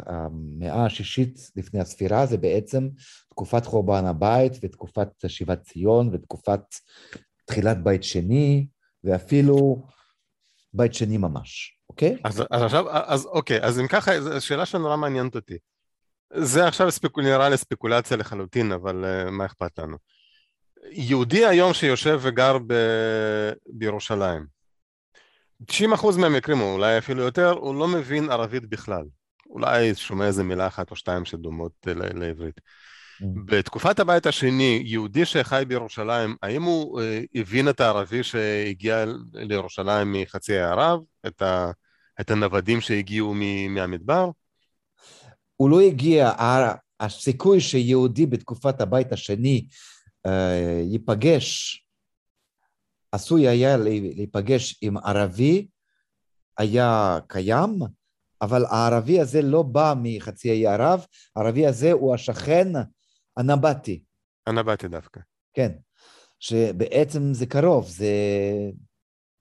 המאה 0.05 0.85
השישית 0.85 1.51
לפני 1.55 1.79
הספירה 1.79 2.25
זה 2.25 2.37
בעצם 2.37 2.89
תקופת 3.29 3.65
חורבן 3.65 4.05
הבית 4.05 4.53
ותקופת 4.61 5.09
שיבת 5.27 5.61
ציון 5.61 6.09
ותקופת 6.13 6.61
תחילת 7.45 7.83
בית 7.83 8.03
שני 8.03 8.67
ואפילו 9.03 9.87
בית 10.73 10.93
שני 10.93 11.17
ממש, 11.17 11.74
אוקיי? 11.95 12.17
אז, 12.23 12.43
אז 12.51 12.61
עכשיו, 12.61 12.85
אז 12.89 13.25
אוקיי, 13.25 13.61
אז 13.61 13.79
אם 13.79 13.87
ככה, 13.87 14.21
זו 14.21 14.45
שאלה 14.45 14.65
שנורא 14.65 14.97
מעניינת 14.97 15.35
אותי. 15.35 15.57
זה 16.33 16.67
עכשיו 16.67 16.91
ספקול, 16.91 17.23
נראה 17.23 17.49
לי 17.49 17.57
ספקולציה 17.57 18.17
לחלוטין, 18.17 18.71
אבל 18.71 19.05
uh, 19.05 19.31
מה 19.31 19.45
אכפת 19.45 19.79
לנו? 19.79 19.97
יהודי 20.91 21.45
היום 21.45 21.73
שיושב 21.73 22.19
וגר 22.21 22.57
ב... 22.67 22.73
בירושלים, 23.67 24.45
90% 25.71 25.75
מהמקרים, 26.17 26.61
או 26.61 26.73
אולי 26.73 26.97
אפילו 26.97 27.23
יותר, 27.23 27.49
הוא 27.49 27.75
לא 27.75 27.87
מבין 27.87 28.29
ערבית 28.29 28.69
בכלל. 28.69 29.03
אולי 29.49 29.95
שומע 29.95 30.27
איזה 30.27 30.43
מילה 30.43 30.67
אחת 30.67 30.91
או 30.91 30.95
שתיים 30.95 31.25
שדומות 31.25 31.71
לעברית. 32.15 32.59
Mm. 32.59 33.25
בתקופת 33.45 33.99
הבית 33.99 34.25
השני, 34.25 34.81
יהודי 34.85 35.25
שחי 35.25 35.63
בירושלים, 35.67 36.35
האם 36.43 36.63
הוא 36.63 37.01
אה, 37.01 37.21
הבין 37.35 37.69
את 37.69 37.79
הערבי 37.79 38.23
שהגיע 38.23 39.05
לירושלים 39.33 40.11
מחצי 40.11 40.57
הערב? 40.57 40.99
את, 41.27 41.41
ה, 41.41 41.71
את 42.21 42.31
הנוודים 42.31 42.81
שהגיעו 42.81 43.33
מהמדבר? 43.69 44.29
הוא 45.55 45.69
לא 45.69 45.81
הגיע, 45.81 46.31
הסיכוי 46.99 47.61
שיהודי 47.61 48.25
בתקופת 48.25 48.81
הבית 48.81 49.11
השני 49.11 49.67
אה, 50.25 50.81
ייפגש, 50.91 51.81
עשוי 53.11 53.47
היה 53.47 53.77
להיפגש 53.77 54.79
עם 54.81 54.97
ערבי, 54.97 55.67
היה 56.57 57.19
קיים, 57.27 57.79
אבל 58.41 58.65
הערבי 58.65 59.19
הזה 59.19 59.41
לא 59.41 59.63
בא 59.63 59.93
מחצי 60.01 60.49
האי 60.49 60.67
ערב, 60.67 61.05
הערבי 61.35 61.67
הזה 61.67 61.91
הוא 61.91 62.13
השכן 62.13 62.67
הנבטי. 63.37 64.03
הנבטי 64.47 64.87
דווקא. 64.87 65.19
כן, 65.53 65.71
שבעצם 66.39 67.33
זה 67.33 67.45
קרוב, 67.45 67.87
זה 67.87 68.07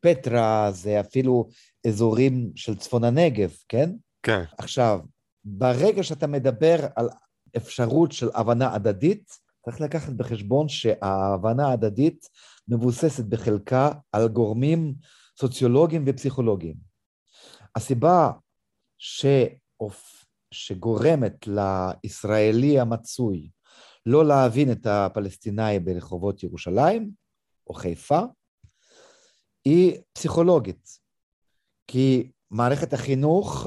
פטרה, 0.05 0.71
זה 0.73 1.01
אפילו 1.01 1.49
אזורים 1.87 2.53
של 2.55 2.77
צפון 2.77 3.05
הנגב, 3.05 3.53
כן? 3.69 3.91
כן. 4.23 4.45
עכשיו, 4.59 5.01
ברגע 5.45 6.03
שאתה 6.03 6.27
מדבר 6.27 6.77
על 6.97 7.09
אפשרות 7.57 8.13
של 8.13 8.29
הבנה 8.35 8.75
הדדית, 8.75 9.39
צריך 9.65 9.81
לקחת 9.81 10.13
בחשבון 10.13 10.69
שההבנה 10.69 11.69
ההדדית 11.69 12.29
מבוססת 12.69 13.25
בחלקה 13.25 13.93
על 14.13 14.29
גורמים 14.29 14.95
סוציולוגיים 15.41 16.05
ופסיכולוגיים. 16.07 16.77
הסיבה 17.77 18.31
שאופ... 18.99 20.25
שגורמת 20.51 21.49
לישראלי 21.49 22.81
המצוי 22.81 23.51
לא 24.07 24.27
להבין 24.27 24.73
את 24.73 24.87
הפלסטיני 24.87 25.81
ברחובות 25.81 26.43
ירושלים 26.43 27.11
או 27.67 27.75
חיפה, 27.75 28.21
היא 29.65 30.01
פסיכולוגית. 30.13 30.99
כי 31.87 32.31
מערכת 32.51 32.93
החינוך 32.93 33.67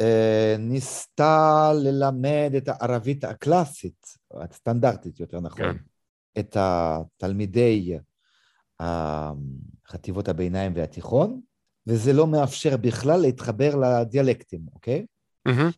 אה, 0.00 0.56
ניסתה 0.58 1.72
ללמד 1.74 2.52
את 2.56 2.68
הערבית 2.68 3.24
הקלאסית, 3.24 4.06
הסטנדרטית 4.34 5.20
יותר 5.20 5.40
נכון, 5.40 5.72
כן. 5.72 5.76
את 6.38 6.56
התלמידי 6.60 7.98
חטיבות 9.86 10.28
הביניים 10.28 10.72
והתיכון, 10.76 11.40
וזה 11.86 12.12
לא 12.12 12.26
מאפשר 12.26 12.76
בכלל 12.76 13.20
להתחבר 13.20 13.76
לדיאלקטים, 13.76 14.60
אוקיי? 14.74 15.06
Mm-hmm. 15.48 15.72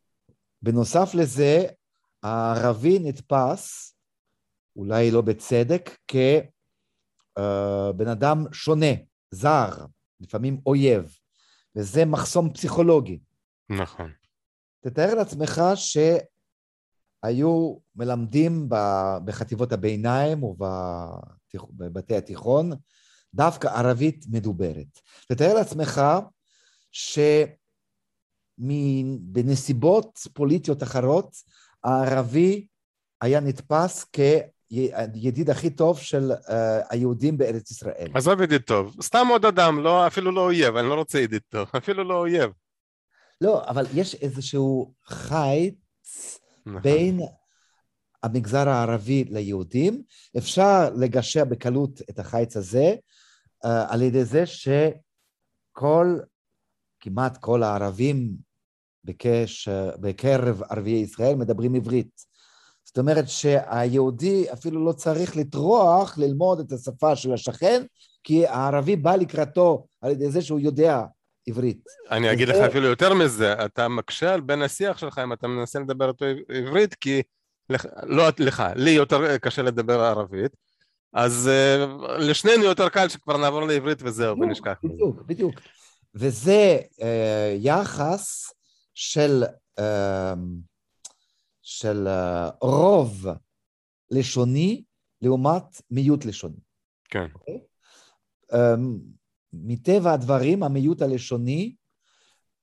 בנוסף 0.63 1.15
לזה, 1.15 1.67
הערבי 2.23 2.99
נתפס, 2.99 3.95
אולי 4.77 5.11
לא 5.11 5.21
בצדק, 5.21 5.91
כבן 7.39 8.09
אדם 8.09 8.45
שונה, 8.53 8.87
זר, 9.31 9.71
לפעמים 10.21 10.61
אויב, 10.67 11.17
וזה 11.77 12.05
מחסום 12.05 12.53
פסיכולוגי. 12.53 13.19
נכון. 13.71 14.13
תתאר 14.81 15.15
לעצמך 15.15 15.63
שהיו 15.75 17.77
מלמדים 17.97 18.69
בחטיבות 19.25 19.73
הביניים 19.73 20.45
ובבתי 20.45 22.17
התיכון 22.17 22.71
דווקא 23.35 23.67
ערבית 23.67 24.25
מדוברת. 24.29 25.01
תתאר 25.29 25.55
לעצמך 25.55 26.03
שבנסיבות 28.61 30.19
פוליטיות 30.33 30.83
אחרות 30.83 31.37
הערבי 31.85 32.67
היה 33.21 33.41
נתפס 33.41 34.05
כידיד 34.69 35.51
הכי 35.51 35.71
טוב 35.71 35.99
של 35.99 36.33
uh, 36.33 36.53
היהודים 36.91 37.39
בארץ 37.39 37.71
ישראל. 37.71 38.11
עזוב 38.15 38.41
ידיד 38.41 38.63
טוב, 38.63 38.97
סתם 39.03 39.27
עוד 39.31 39.45
אדם, 39.45 39.83
לא, 39.83 40.07
אפילו 40.07 40.33
לא 40.33 40.41
אויב, 40.41 40.77
אני 40.77 40.89
לא 40.89 40.95
רוצה 40.95 41.19
ידיד 41.19 41.43
טוב, 41.49 41.69
אפילו 41.79 42.05
לא 42.05 42.15
אויב. 42.15 42.51
לא, 43.41 43.69
אבל 43.69 43.87
יש 43.95 44.15
איזשהו 44.15 44.95
חיץ 45.07 45.75
נכון. 46.67 46.83
בין 46.83 47.21
המגזר 48.23 48.69
הערבי 48.69 49.25
ליהודים. 49.25 50.03
אפשר 50.39 50.91
לגשר 50.97 51.45
בקלות 51.45 52.01
את 52.11 52.19
החיץ 52.19 52.57
הזה 52.57 52.95
uh, 53.65 53.69
על 53.89 54.03
ידי 54.03 54.25
זה 54.25 54.47
שכל, 54.47 56.19
כמעט 57.01 57.37
כל 57.37 57.63
הערבים 57.63 58.37
בקש, 59.05 59.69
בקרב 60.01 60.63
ערביי 60.71 60.93
ישראל 60.93 61.35
מדברים 61.35 61.75
עברית. 61.75 62.28
זאת 62.99 63.03
אומרת 63.03 63.29
שהיהודי 63.29 64.53
אפילו 64.53 64.85
לא 64.85 64.93
צריך 64.93 65.37
לטרוח 65.37 66.19
ללמוד 66.19 66.61
את 66.61 66.73
השפה 66.73 67.17
של 67.17 67.33
השכן, 67.33 67.83
כי 68.25 68.47
הערבי 68.47 68.97
בא 68.97 69.17
לקראתו 69.17 69.87
על 70.01 70.11
ידי 70.11 70.31
זה 70.31 70.43
שהוא 70.43 70.61
יודע 70.61 71.03
עברית. 71.47 71.85
אני 72.11 72.33
אגיד 72.33 72.49
לך 72.49 72.57
אפילו 72.57 72.87
יותר 72.87 73.15
מזה, 73.15 73.53
אתה 73.65 73.89
מקשה 73.89 74.35
על 74.35 74.41
בין 74.41 74.63
השיח 74.63 74.99
שלך 74.99 75.19
אם 75.19 75.33
אתה 75.33 75.49
מנסה 75.49 75.79
לדבר 75.81 76.09
אותו 76.09 76.25
עברית, 76.49 76.95
כי 76.95 77.23
לך, 77.71 77.87
לא 78.03 78.25
לך, 78.39 78.63
לי 78.77 78.91
יותר 78.91 79.37
קשה 79.39 79.63
לדבר 79.63 80.01
ערבית, 80.01 80.53
אז 81.13 81.51
uh, 81.51 82.13
לשנינו 82.13 82.65
יותר 82.65 82.89
קל 82.89 83.09
שכבר 83.09 83.37
נעבור 83.37 83.67
לעברית 83.67 84.03
וזהו, 84.03 84.41
ונשכח. 84.41 84.75
בדיוק, 84.85 85.23
בדיוק. 85.27 85.55
וזה 86.15 86.79
uh, 87.01 87.03
יחס 87.59 88.53
של, 88.95 89.45
של 91.71 92.09
רוב 92.61 93.27
לשוני 94.11 94.85
לעומת 95.23 95.83
מיעוט 95.91 96.25
לשוני. 96.25 96.61
כן. 97.05 97.27
Okay? 97.27 97.35
אוקיי? 97.35 97.61
מטבע 99.53 100.13
הדברים, 100.13 100.63
המיעוט 100.63 101.03
הלשוני 101.03 101.75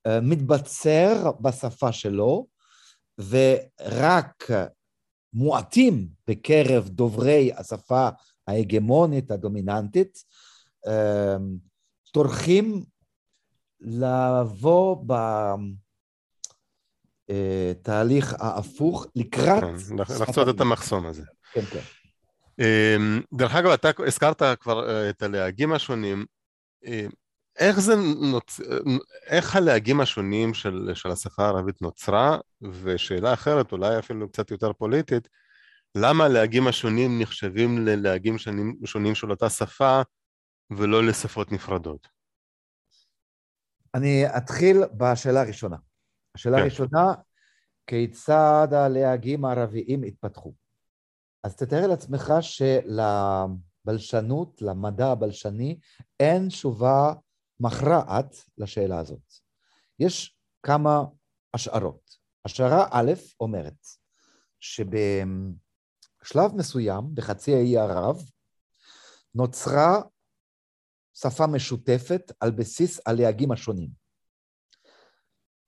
מתבצר 0.07 1.31
בשפה 1.41 1.91
שלו, 1.91 2.47
ורק 3.17 4.43
מועטים 5.33 6.07
בקרב 6.27 6.87
דוברי 6.87 7.51
השפה 7.53 8.09
ההגמונית, 8.47 9.31
הדומיננטית, 9.31 10.23
טורחים 12.11 12.83
לבוא 13.79 14.95
בתהליך 17.29 18.35
ההפוך 18.39 19.05
לקראת... 19.15 19.63
כן, 19.63 19.95
לחצות 19.99 20.55
את 20.55 20.61
המחסום 20.61 21.05
הזה. 21.05 21.23
כן, 21.53 21.61
כן. 21.61 21.79
אמ, 22.59 23.21
דרך 23.33 23.55
אגב, 23.55 23.69
אתה 23.69 23.89
הזכרת 24.07 24.41
כבר 24.59 24.89
אה, 24.89 25.09
את 25.09 25.23
הלהגים 25.23 25.73
השונים. 25.73 26.25
אמ, 26.85 27.09
איך 27.59 27.79
זה 27.79 27.95
נוצ... 28.31 28.59
איך 29.27 29.55
הלהגים 29.55 30.01
השונים 30.01 30.53
של, 30.53 30.91
של 30.93 31.11
השפה 31.11 31.43
הערבית 31.43 31.81
נוצרה? 31.81 32.37
ושאלה 32.61 33.33
אחרת, 33.33 33.71
אולי 33.71 33.99
אפילו 33.99 34.29
קצת 34.29 34.51
יותר 34.51 34.73
פוליטית, 34.73 35.27
למה 35.95 36.25
הלהגים 36.25 36.67
השונים 36.67 37.21
נחשבים 37.21 37.85
ללהגים 37.85 38.37
שונים, 38.37 38.75
שונים 38.85 39.15
של 39.15 39.31
אותה 39.31 39.49
שפה 39.49 40.01
ולא 40.71 41.03
לשפות 41.03 41.51
נפרדות? 41.51 42.07
אני 43.95 44.37
אתחיל 44.37 44.77
בשאלה 44.97 45.41
הראשונה. 45.41 45.77
השאלה 46.35 46.57
כן. 46.57 46.61
הראשונה, 46.61 47.13
כיצד 47.87 48.67
הלהגים 48.71 49.45
הערביים 49.45 50.03
התפתחו? 50.03 50.53
אז 51.43 51.55
תתאר 51.55 51.87
לעצמך 51.87 52.33
שלבלשנות, 53.85 54.61
למדע 54.61 55.07
הבלשני, 55.07 55.79
אין 56.19 56.47
תשובה 56.47 57.13
מכרעת 57.59 58.35
לשאלה 58.57 58.99
הזאת. 58.99 59.33
יש 59.99 60.37
כמה 60.63 61.03
השערות. 61.53 62.15
השערה 62.45 62.87
א' 62.91 63.11
אומרת 63.39 63.87
שבשלב 64.59 65.35
מסוים, 66.55 67.03
בחצי 67.13 67.55
האי 67.55 67.77
ערב, 67.77 68.17
נוצרה 69.35 70.01
שפה 71.13 71.47
משותפת 71.47 72.31
על 72.39 72.51
בסיס 72.51 72.99
הלהגים 73.05 73.51
השונים. 73.51 74.04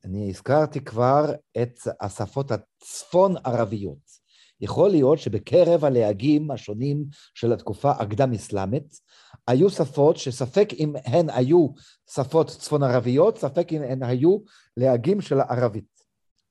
אני 0.05 0.29
הזכרתי 0.29 0.79
כבר 0.79 1.25
את 1.61 1.79
השפות 2.01 2.51
הצפון-ערביות. 2.51 4.27
יכול 4.61 4.89
להיות 4.89 5.19
שבקרב 5.19 5.85
הלהגים 5.85 6.51
השונים 6.51 7.05
של 7.33 7.53
התקופה 7.53 7.91
הקדם-אסלאמית, 7.91 8.99
היו 9.47 9.69
שפות 9.69 10.17
שספק 10.17 10.69
אם 10.79 10.93
הן 11.05 11.29
היו 11.29 11.67
שפות 12.09 12.47
צפון-ערביות, 12.47 13.37
ספק 13.37 13.67
אם 13.73 13.81
הן 13.81 14.03
היו 14.03 14.37
להגים 14.77 15.21
של 15.21 15.39
הערבית. 15.39 16.03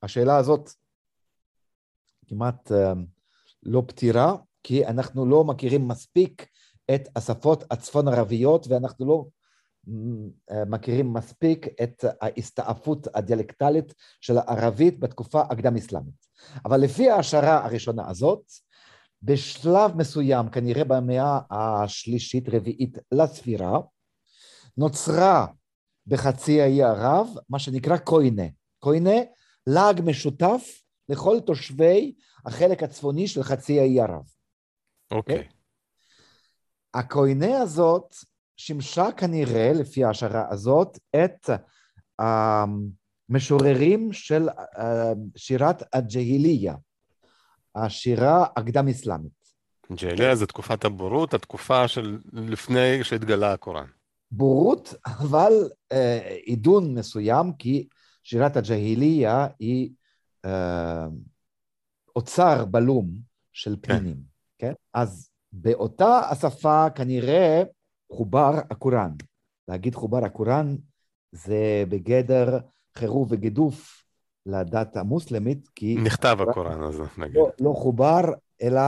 השאלה 0.02 0.37
הזאת 0.37 0.70
כמעט 2.26 2.72
uh, 2.72 2.98
לא 3.62 3.82
פתירה, 3.87 4.37
כי 4.62 4.87
אנחנו 4.87 5.26
לא 5.26 5.44
מכירים 5.44 5.88
מספיק 5.88 6.46
את 6.94 7.09
השפות 7.16 7.64
הצפון-ערביות, 7.70 8.66
ואנחנו 8.68 9.06
לא 9.06 9.24
אה, 9.24 9.30
מכירים 10.66 11.12
מספיק 11.12 11.66
את 11.83 12.05
ההסתעפות 12.20 13.07
הדיאלקטלית 13.14 13.94
של 14.20 14.38
הערבית 14.38 15.01
בתקופה 15.01 15.40
הקדם-אסלאמית. 15.40 16.27
אבל 16.64 16.81
לפי 16.81 17.11
ההשערה 17.11 17.64
הראשונה 17.64 18.09
הזאת, 18.09 18.42
בשלב 19.22 19.96
מסוים, 19.96 20.49
כנראה 20.49 20.85
במאה 20.85 21.40
השלישית-רביעית 21.51 22.99
לספירה, 23.12 23.81
נוצרה 24.77 25.46
בחצי 26.07 26.61
האי 26.61 26.83
ערב 26.83 27.29
מה 27.49 27.59
שנקרא 27.59 27.96
קוינה. 27.96 28.46
קוינה, 28.79 29.16
לעג 29.66 30.01
משותף 30.05 30.83
לכל 31.09 31.40
תושבי 31.40 32.14
החלק 32.46 32.83
הצפוני 32.83 33.29
של 33.29 33.42
חצי 33.42 33.81
האי 33.81 34.01
ערב. 34.01 34.22
אוקיי. 35.11 35.37
Okay. 35.37 35.40
Okay? 35.40 35.57
הקוינה 36.94 37.59
הזאת 37.59 38.14
שימשה 38.57 39.12
כנראה, 39.16 39.73
לפי 39.73 40.05
ההשערה 40.05 40.47
הזאת, 40.51 40.99
את 41.16 41.51
המשוררים 42.19 44.12
של 44.12 44.49
אה, 44.79 45.12
שירת 45.37 45.83
הג'היליה, 45.95 46.75
השירה 47.75 48.47
הקדם-אסלאמית. 48.57 49.47
ג'היליה 49.92 50.35
זה 50.35 50.47
תקופת 50.47 50.85
הבורות, 50.85 51.35
התקופה 51.35 51.88
של 51.88 52.19
לפני 52.33 53.05
שהתגלה 53.05 53.53
הקוראן. 53.53 53.87
בורות, 54.31 54.95
אבל 55.07 55.53
אה, 55.92 56.37
עידון 56.45 56.95
מסוים, 56.95 57.53
כי 57.53 57.88
שירת 58.23 58.57
הג'היליה 58.57 59.47
היא 59.59 59.90
אה, 60.45 61.07
אוצר 62.16 62.64
בלום 62.64 63.11
של 63.53 63.77
פנינים, 63.81 64.16
כן? 64.59 64.66
כן? 64.66 64.73
אז 64.95 65.31
באותה 65.53 66.19
השפה 66.31 66.90
כנראה 66.90 67.62
חובר 68.12 68.55
הקוראן. 68.71 69.11
להגיד 69.69 69.95
חובר 69.95 70.25
הקוראן 70.25 70.77
זה 71.33 71.85
בגדר 71.88 72.59
חירוף 72.99 73.29
וגידוף 73.31 74.03
לדת 74.47 74.97
המוסלמית, 74.97 75.69
כי... 75.75 75.97
נכתב 76.05 76.38
הקוראן 76.49 76.83
הזה, 76.83 77.03
נגיד. 77.19 77.37
לא, 77.37 77.51
לא 77.61 77.73
חובר, 77.77 78.21
אלא 78.62 78.81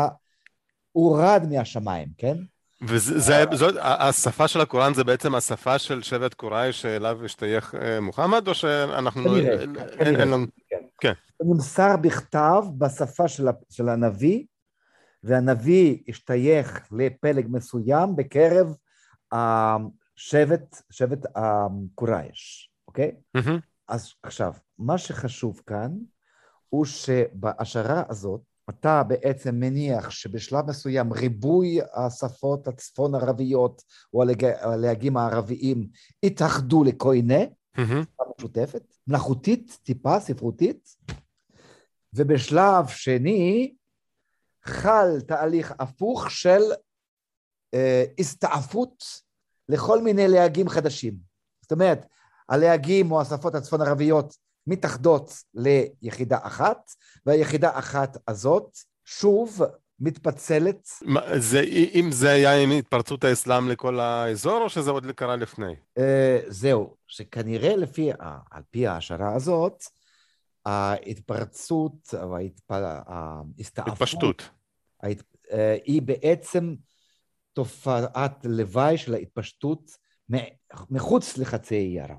הורד 0.93 1.43
מהשמיים, 1.51 2.09
כן? 2.19 2.37
וזאת, 2.83 3.75
השפה 3.81 4.49
של 4.49 4.61
הקוראן 4.61 4.95
זה 4.95 5.05
בעצם 5.05 5.35
השפה 5.35 5.79
של 5.79 6.03
שבט 6.03 6.35
קוראי 6.35 6.73
שאליו 6.73 7.25
השתייך 7.25 7.75
אה, 7.75 8.01
מוחמד, 8.01 8.49
או 8.49 8.55
שאנחנו... 8.55 9.25
כנראה, 9.25 9.61
אין- 9.61 9.75
כנראה. 9.99 10.39
כן. 10.69 10.77
כן. 11.01 11.13
נמסר 11.43 11.97
בכתב 11.97 12.65
בשפה 12.79 13.29
של, 13.29 13.49
של 13.71 13.89
הנביא, 13.89 14.45
והנביא 15.25 15.99
השתייך 16.09 16.89
לפלג 16.93 17.47
מסוים 17.51 18.17
בקרב 18.17 18.75
השבט, 19.33 20.83
שבט 20.91 21.27
הקורייש, 21.35 22.71
אוקיי? 22.89 23.17
מהמם. 23.35 23.59
אז 23.89 24.13
עכשיו, 24.23 24.53
מה 24.79 24.99
שחשוב 24.99 25.63
כאן 25.67 25.93
הוא 26.69 26.85
שבהשערה 26.85 28.03
הזאת 28.09 28.41
אתה 28.71 29.03
בעצם 29.03 29.55
מניח 29.55 30.11
שבשלב 30.11 30.67
מסוים 30.69 31.13
ריבוי 31.13 31.79
השפות 31.95 32.69
הצפון 32.69 33.15
ערביות 33.15 33.83
או 34.15 34.23
הלהגים 34.61 35.17
הערביים 35.17 35.89
התאחדו 36.23 36.85
לקוינה, 36.85 37.39
מהמם. 37.79 38.03
משותפת, 38.39 38.83
מלאכותית, 39.07 39.79
טיפה, 39.83 40.21
ספרותית, 40.21 40.97
ובשלב 42.15 42.87
שני 42.87 43.75
חל 44.65 45.21
תהליך 45.21 45.75
הפוך 45.79 46.31
של 46.31 46.61
הסתעפות 48.19 49.05
לכל 49.69 50.03
מיני 50.03 50.29
להגים 50.29 50.69
חדשים. 50.69 51.15
זאת 51.63 51.73
אומרת, 51.73 52.07
הלהגים 52.49 53.13
או 53.13 53.21
השפות 53.21 53.55
הצפון 53.55 53.81
ערביות 53.81 54.37
מתאחדות 54.67 55.33
ליחידה 55.55 56.39
אחת, 56.43 56.91
והיחידה 57.27 57.79
אחת 57.79 58.17
הזאת 58.29 58.79
שוב 59.05 59.63
מתפצלת. 60.01 60.89
מה, 61.03 61.21
זה, 61.39 61.61
אם 61.95 62.09
זה 62.13 62.31
היה 62.31 62.63
עם 62.63 62.71
התפרצות 62.71 63.25
האסלאם 63.25 63.69
לכל 63.69 64.01
האזור, 64.01 64.63
או 64.63 64.69
שזה 64.69 64.91
עוד 64.91 65.07
קרה 65.17 65.37
לפני? 65.37 65.75
אה, 65.99 66.41
זהו, 66.47 66.97
שכנראה 67.07 67.77
לפי, 67.77 68.11
על 68.51 68.63
פי 68.71 68.87
ההשערה 68.87 69.35
הזאת, 69.35 69.83
ההתפרצות, 70.67 72.15
ההתפ... 72.15 72.71
ההסתעפות, 72.71 73.93
התפשטות. 73.93 74.51
ההת... 75.03 75.23
אה, 75.53 75.77
היא 75.85 76.03
בעצם 76.03 76.75
תופעת 77.59 78.45
לוואי 78.45 78.99
של 78.99 79.15
ההתפשטות 79.15 79.91
מחוץ 80.91 81.39
לחצי 81.39 81.75
האי 81.75 82.01
ערב. 82.01 82.19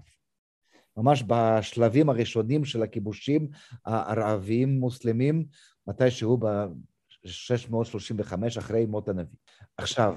ממש 0.97 1.23
בשלבים 1.27 2.09
הראשונים 2.09 2.65
של 2.65 2.83
הכיבושים 2.83 3.49
הערביים 3.85 4.79
מוסלמים, 4.79 5.45
מתישהו 5.87 6.37
ב-635 6.37 8.59
אחרי 8.59 8.85
מות 8.85 9.09
הנביא. 9.09 9.37
עכשיו, 9.77 10.15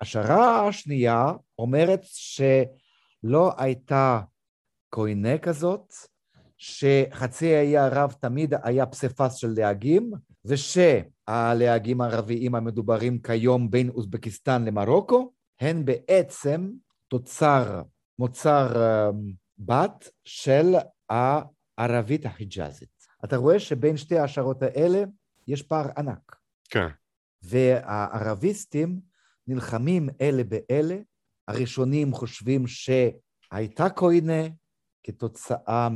השערה 0.00 0.68
השנייה 0.68 1.32
אומרת 1.58 2.00
שלא 2.04 3.52
הייתה 3.58 4.20
קוינה 4.90 5.38
כזאת, 5.38 5.92
שחצי 6.58 7.54
האי 7.54 7.76
ערב 7.76 8.14
תמיד 8.20 8.54
היה 8.62 8.86
פסיפס 8.86 9.34
של 9.34 9.52
להגים, 9.56 10.12
ושהלהגים 10.44 12.00
הערביים 12.00 12.54
המדוברים 12.54 13.18
כיום 13.18 13.70
בין 13.70 13.88
אוזבקיסטן 13.88 14.64
למרוקו, 14.64 15.32
הן 15.60 15.84
בעצם 15.84 16.70
תוצר, 17.08 17.82
מוצר 18.18 18.66
אמ, 18.76 19.32
בת 19.58 20.10
של 20.24 20.74
הערבית 21.10 22.26
החיג'אזית. 22.26 22.96
אתה 23.24 23.36
רואה 23.36 23.60
שבין 23.60 23.96
שתי 23.96 24.18
ההשערות 24.18 24.62
האלה 24.62 25.04
יש 25.46 25.62
פער 25.62 25.86
ענק. 25.98 26.36
כן. 26.70 26.88
והערביסטים 27.42 29.00
נלחמים 29.46 30.08
אלה 30.20 30.44
באלה. 30.44 30.96
הראשונים 31.48 32.12
חושבים 32.12 32.64
שהייתה 32.66 33.90
קוינה 33.90 34.42
כתוצאה 35.02 35.88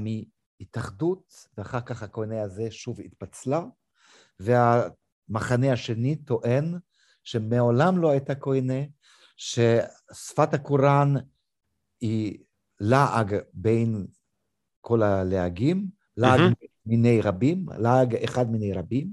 מהתאחדות, 0.60 1.46
ואחר 1.58 1.80
כך 1.80 2.02
הקוינה 2.02 2.42
הזה 2.42 2.70
שוב 2.70 3.00
התפצלה, 3.00 3.64
והמחנה 4.40 5.72
השני 5.72 6.16
טוען 6.16 6.78
שמעולם 7.22 7.98
לא 7.98 8.10
הייתה 8.10 8.34
קוינה, 8.34 8.82
ששפת 9.36 10.54
הקוראן 10.54 11.14
היא 12.00 12.38
לעג 12.80 13.36
בין 13.52 14.06
כל 14.80 15.02
הלהגים, 15.02 15.86
לעג 16.16 16.40
מהמם. 16.40 16.52
מיני 16.86 17.20
רבים, 17.20 17.66
לעג 17.78 18.16
אחד 18.16 18.50
מיני 18.50 18.72
רבים, 18.72 19.10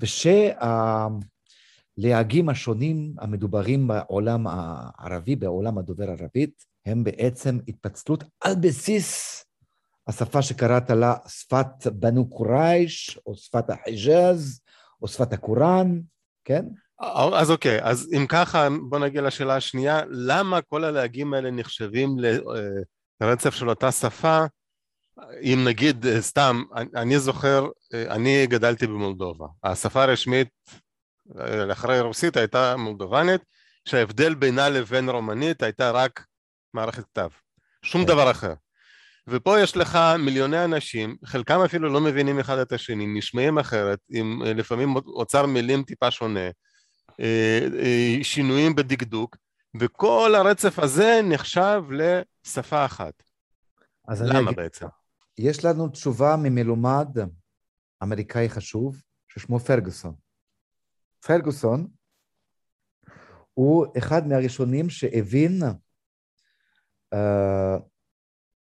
ושהלהגים 0.00 1.18
השונים 2.48 3.14
המדוברים 3.18 3.88
בעולם 3.88 4.46
הערבי, 4.46 5.36
בעולם 5.36 5.78
הדובר 5.78 6.10
ערבית, 6.10 6.64
הם 6.86 7.04
בעצם 7.04 7.58
התפצלות 7.68 8.24
על 8.40 8.54
בסיס 8.60 9.44
השפה 10.10 10.42
שקראת 10.42 10.90
לה 10.90 11.14
שפת 11.28 11.86
בנו 11.92 12.30
קורייש, 12.30 13.18
או 13.26 13.34
שפת 13.34 13.70
החיג'אז, 13.70 14.60
או 15.02 15.08
שפת 15.08 15.32
הקוראן, 15.32 16.00
כן? 16.44 16.64
אז 17.34 17.50
אוקיי, 17.50 17.82
אז 17.82 18.08
אם 18.16 18.26
ככה, 18.28 18.68
בוא 18.88 18.98
נגיע 18.98 19.22
לשאלה 19.22 19.56
השנייה, 19.56 20.00
למה 20.10 20.62
כל 20.62 20.84
הלהגים 20.84 21.34
האלה 21.34 21.50
נחשבים 21.50 22.16
לרצף 23.20 23.54
של 23.54 23.68
אותה 23.68 23.92
שפה? 23.92 24.44
אם 25.42 25.64
נגיד, 25.68 26.06
אה, 26.06 26.22
סתם, 26.22 26.62
אני- 26.94 27.18
זוכר, 27.18 27.66
אה, 27.94 28.14
אני 28.14 28.46
גדלתי 28.46 28.86
במולדובה. 28.86 29.46
השפה 29.64 30.02
הרשמית 30.02 30.48
אה, 31.40 31.72
אחרי 31.72 32.00
רוסית 32.00 32.36
הייתה 32.36 32.76
מולדובנית, 32.76 33.40
שההבדל 33.88 34.34
בינה 34.34 34.68
לבין 34.68 35.08
רומנית 35.08 35.62
הייתה 35.62 35.90
רק 35.90 36.24
מערכת 36.74 37.04
כתב. 37.04 37.28
שום 37.82 38.02
כן. 38.02 38.08
דבר 38.08 38.30
אחר. 38.30 38.54
ופה 39.28 39.60
יש 39.60 39.76
לך 39.76 39.98
מיליוני 40.18 40.64
אנשים, 40.64 41.16
חלקם 41.24 41.60
אפילו 41.60 41.88
לא 41.88 42.00
מבינים 42.00 42.38
אחד 42.38 42.58
את 42.58 42.72
השני, 42.72 43.06
נשמעים 43.06 43.58
אחרת, 43.58 43.98
עם 44.10 44.42
אה, 44.46 44.52
לפעמים 44.52 44.96
אוצר 44.96 45.46
מילים 45.46 45.82
טיפה 45.82 46.10
שונה, 46.10 46.50
אה, 47.20 47.68
אה, 47.78 48.16
שינויים 48.22 48.74
בדקדוק, 48.74 49.36
וכל 49.80 50.34
הרצף 50.34 50.78
הזה 50.78 51.20
נחשב 51.24 51.82
לשפה 51.90 52.84
אחת. 52.84 53.22
אז 54.08 54.22
אני 54.22 54.30
למה 54.30 54.40
אגיד, 54.40 54.56
בעצם? 54.56 54.86
יש 55.38 55.64
לנו 55.64 55.88
תשובה 55.88 56.36
ממלומד 56.36 57.08
אמריקאי 58.02 58.48
חשוב, 58.48 59.02
ששמו 59.28 59.60
פרגוסון. 59.60 60.14
פרגוסון 61.26 61.86
הוא 63.54 63.86
אחד 63.98 64.26
מהראשונים 64.26 64.90
שהבין 64.90 65.62
uh, 67.14 67.18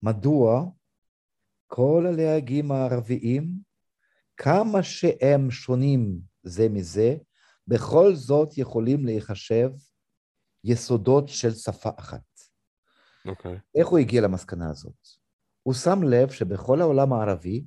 מדוע 0.04 0.66
כל 1.68 2.06
הלהגים 2.08 2.72
הערביים, 2.72 3.60
כמה 4.38 4.84
שהם 4.84 5.52
שונים 5.52 6.20
זה 6.44 6.70
מזה, 6.70 7.16
בכל 7.68 8.16
זאת 8.16 8.58
יכולים 8.58 9.06
להיחשב 9.06 9.70
יסודות 10.64 11.30
של 11.30 11.54
שפה 11.54 11.90
אחת. 12.00 12.22
אוקיי. 13.26 13.60
איך 13.76 13.88
הוא 13.88 14.00
הגיע 14.00 14.22
למסקנה 14.22 14.70
הזאת? 14.70 15.08
הוא 15.64 15.74
שם 15.74 16.04
לב 16.04 16.32
שבכל 16.32 16.82
העולם 16.82 17.14
הערבי 17.14 17.66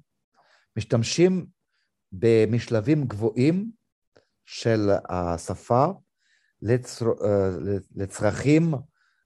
משתמשים 0.77 1.47
במשלבים 2.13 3.05
גבוהים 3.05 3.71
של 4.45 4.91
השפה 5.09 5.87
לצר... 6.63 7.07
אה, 7.07 7.51
לצרכים 7.97 8.75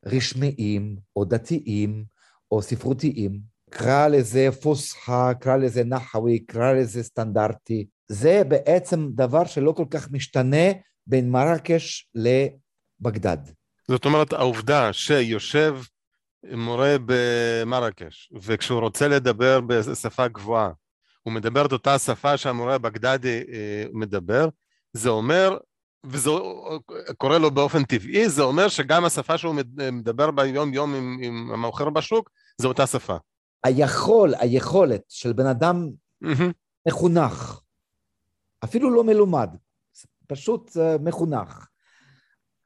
רשמיים 0.06 0.96
או 1.16 1.24
דתיים 1.24 2.04
או 2.52 2.62
ספרותיים. 2.62 3.40
קרא 3.70 4.08
לזה 4.08 4.48
פוסחה, 4.62 5.34
קרא 5.40 5.56
לזה 5.56 5.84
נחווי, 5.84 6.38
קרא 6.38 6.72
לזה 6.72 7.02
סטנדרטי. 7.02 7.86
זה 8.08 8.42
בעצם 8.48 9.08
דבר 9.14 9.44
שלא 9.44 9.72
כל 9.72 9.84
כך 9.90 10.10
משתנה 10.10 10.72
בין 11.06 11.30
מרקש 11.30 12.08
לבגדד. 12.14 13.38
זאת 13.88 14.04
אומרת, 14.04 14.32
העובדה 14.32 14.92
שיושב 14.92 15.76
מורה 16.52 16.96
במרקש, 17.06 18.32
וכשהוא 18.42 18.80
רוצה 18.80 19.08
לדבר 19.08 19.60
בשפה 19.60 20.28
גבוהה, 20.28 20.70
הוא 21.22 21.32
מדבר 21.32 21.66
את 21.66 21.72
אותה 21.72 21.98
שפה 21.98 22.36
שהמורה 22.36 22.74
הבגדדי 22.74 23.42
אה, 23.52 23.84
מדבר, 23.92 24.48
זה 24.92 25.08
אומר, 25.08 25.58
וזה 26.06 26.30
קורה 27.16 27.38
לו 27.38 27.50
באופן 27.50 27.84
טבעי, 27.84 28.28
זה 28.28 28.42
אומר 28.42 28.68
שגם 28.68 29.04
השפה 29.04 29.38
שהוא 29.38 29.54
מדבר 29.92 30.30
ביום 30.30 30.74
יום 30.74 30.94
עם, 30.94 31.18
עם 31.22 31.50
המוכר 31.52 31.90
בשוק, 31.90 32.30
זה 32.58 32.68
אותה 32.68 32.86
שפה. 32.86 33.16
היכול, 33.64 34.34
היכולת 34.34 35.02
של 35.08 35.32
בן 35.32 35.46
אדם 35.46 35.90
מחונך, 36.88 37.60
אפילו 38.64 38.90
לא 38.90 39.04
מלומד, 39.04 39.48
פשוט 40.26 40.70
מחונך, 41.00 41.66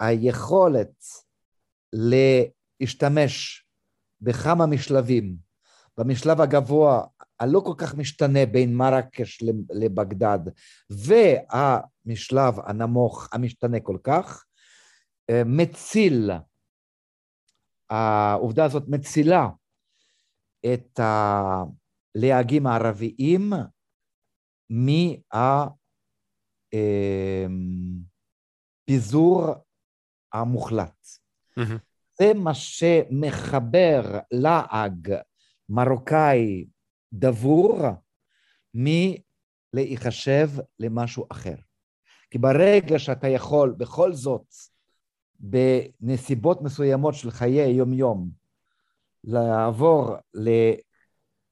היכולת 0.01 1.05
להשתמש 1.93 3.65
בכמה 4.21 4.67
משלבים, 4.67 5.37
במשלב 5.99 6.41
הגבוה 6.41 7.07
הלא 7.41 7.61
כל 7.61 7.75
כך 7.77 7.95
משתנה 7.95 8.47
בין 8.47 8.75
מרקש 8.75 9.43
לבגדד, 9.71 10.39
והמשלב 10.91 12.55
הנמוך 12.67 13.29
המשתנה 13.33 13.81
כל 13.81 13.97
כך, 14.03 14.45
אה, 15.31 15.43
מציל, 15.45 16.31
העובדה 17.91 18.65
הזאת 18.65 18.83
מצילה 18.89 19.49
את 20.75 21.01
הלהגים 21.03 22.67
הערביים 22.67 23.53
מהפיזור 28.89 29.55
המוחלט. 30.33 31.07
Mm-hmm. 31.59 31.79
זה 32.19 32.35
מה 32.35 32.55
שמחבר 32.55 34.19
לעג 34.31 35.15
מרוקאי 35.69 36.67
דבור 37.13 37.79
מלהיחשב 38.75 40.51
למשהו 40.79 41.27
אחר. 41.31 41.55
כי 42.31 42.39
ברגע 42.39 42.99
שאתה 42.99 43.29
יכול 43.29 43.75
בכל 43.79 44.13
זאת, 44.13 44.55
בנסיבות 45.41 46.63
מסוימות 46.63 47.15
של 47.15 47.31
חיי 47.31 47.71
יום-יום, 47.71 48.31
לעבור 49.27 50.17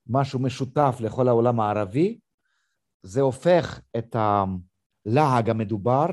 למשהו 0.08 0.38
משותף 0.38 0.96
לכל 1.00 1.28
העולם 1.28 1.60
הערבי, 1.60 2.18
זה 3.02 3.20
הופך 3.20 3.80
את 3.96 4.16
הלעג 4.16 5.50
המדובר 5.50 6.06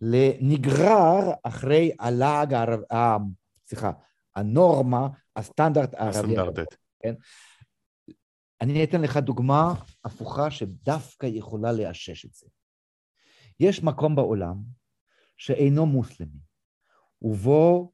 לנגרר 0.00 1.32
אחרי 1.42 1.92
הלעג 2.00 2.54
הערב... 2.54 2.80
סליחה, 3.66 3.92
הנורמה, 4.36 5.08
הסטנדרט 5.36 5.94
הערבי. 5.94 6.18
הסטנדרטית. 6.18 6.78
כן? 7.02 7.14
אני 8.60 8.84
אתן 8.84 9.00
לך 9.00 9.16
דוגמה 9.16 9.74
הפוכה 10.04 10.50
שדווקא 10.50 11.26
יכולה 11.26 11.72
לאשש 11.72 12.24
את 12.24 12.34
זה. 12.34 12.46
יש 13.60 13.82
מקום 13.82 14.16
בעולם 14.16 14.54
שאינו 15.36 15.86
מוסלמי, 15.86 16.40
ובו 17.22 17.92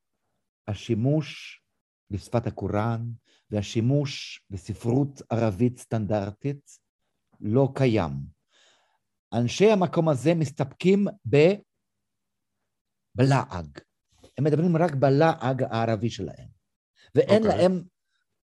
השימוש 0.69 1.60
בשפת 2.11 2.47
הקוראן 2.47 3.11
והשימוש 3.51 4.43
בספרות 4.51 5.23
ערבית 5.31 5.79
סטנדרטית 5.79 6.71
לא 7.41 7.69
קיים. 7.75 8.13
אנשי 9.33 9.71
המקום 9.71 10.09
הזה 10.09 10.35
מסתפקים 10.35 11.07
ב... 11.31 11.37
בלעג. 13.15 13.79
הם 14.39 14.45
מדברים 14.45 14.77
רק 14.77 14.95
בלעג 14.95 15.63
הערבי 15.63 16.11
שלהם, 16.11 16.49
ואין 17.15 17.43
okay. 17.43 17.47
אוקיי. 17.47 17.59
להם 17.59 17.83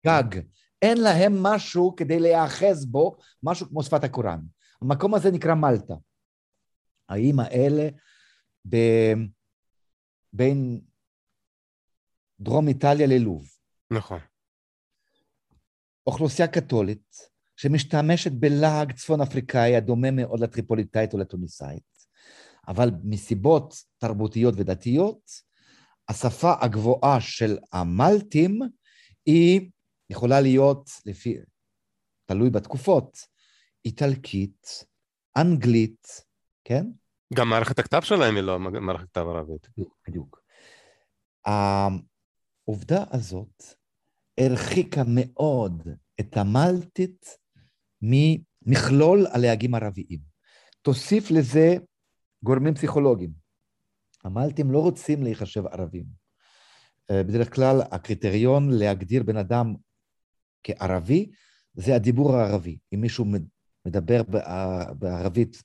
גג, 0.05 0.41
אין 0.81 0.97
להם 0.97 1.43
משהו 1.43 1.95
כדי 1.95 2.19
להיאחז 2.19 2.85
בו, 2.85 3.17
משהו 3.43 3.67
כמו 3.69 3.83
שפת 3.83 4.03
הקוראן. 4.03 4.39
המקום 4.81 5.15
הזה 5.15 5.31
נקרא 5.31 5.53
מלטה. 5.55 5.93
האיים 7.09 7.39
האלה 7.39 7.89
ב... 8.69 8.77
בין 10.33 10.81
דרום 12.39 12.67
איטליה 12.67 13.07
ללוב. 13.07 13.47
נכון. 13.91 14.19
אוכלוסייה 16.07 16.47
קתולית 16.47 17.29
שמשתמשת 17.55 18.31
בלהג 18.31 18.91
צפון 18.91 19.21
אפריקאי 19.21 19.75
הדומה 19.75 20.11
מאוד 20.11 20.39
לטריפוליטאית 20.39 21.13
או 21.13 21.19
לתוניסאית, 21.19 22.07
אבל 22.67 22.91
מסיבות 23.03 23.75
תרבותיות 23.97 24.53
ודתיות, 24.57 25.21
השפה 26.09 26.53
הגבוהה 26.61 27.21
של 27.21 27.57
המלטים 27.73 28.59
היא 29.25 29.69
יכולה 30.09 30.41
להיות, 30.41 30.89
לפי, 31.05 31.37
תלוי 32.25 32.49
בתקופות, 32.49 33.17
איטלקית, 33.85 34.85
אנגלית, 35.37 36.07
כן? 36.63 36.85
גם 37.33 37.49
מערכת 37.49 37.79
הכתב 37.79 38.01
שלהם 38.01 38.35
היא 38.35 38.43
לא 38.43 38.59
מערכת 38.59 39.09
כתב 39.09 39.25
ערבית. 39.27 39.67
בדיוק. 40.07 40.41
העובדה 42.69 43.03
הזאת 43.11 43.63
הרחיקה 44.39 45.01
מאוד 45.07 45.87
את 46.19 46.37
המלטית 46.37 47.37
ממכלול 48.01 49.27
הלהגים 49.31 49.75
הערביים. 49.75 50.19
תוסיף 50.81 51.31
לזה 51.31 51.77
גורמים 52.43 52.73
פסיכולוגיים. 52.73 53.31
המלטים 54.23 54.71
לא 54.71 54.79
רוצים 54.79 55.23
להיחשב 55.23 55.65
ערבים. 55.65 56.05
אה, 57.11 57.23
בדרך 57.23 57.55
כלל 57.55 57.81
הקריטריון 57.91 58.69
להגדיר 58.71 59.23
בן 59.23 59.37
אדם 59.37 59.75
כערבי 60.63 61.31
זה 61.73 61.95
הדיבור 61.95 62.35
הערבי. 62.35 62.77
אם 62.93 63.01
מישהו 63.01 63.25
מדבר 63.85 64.21
בערבית 64.99 65.63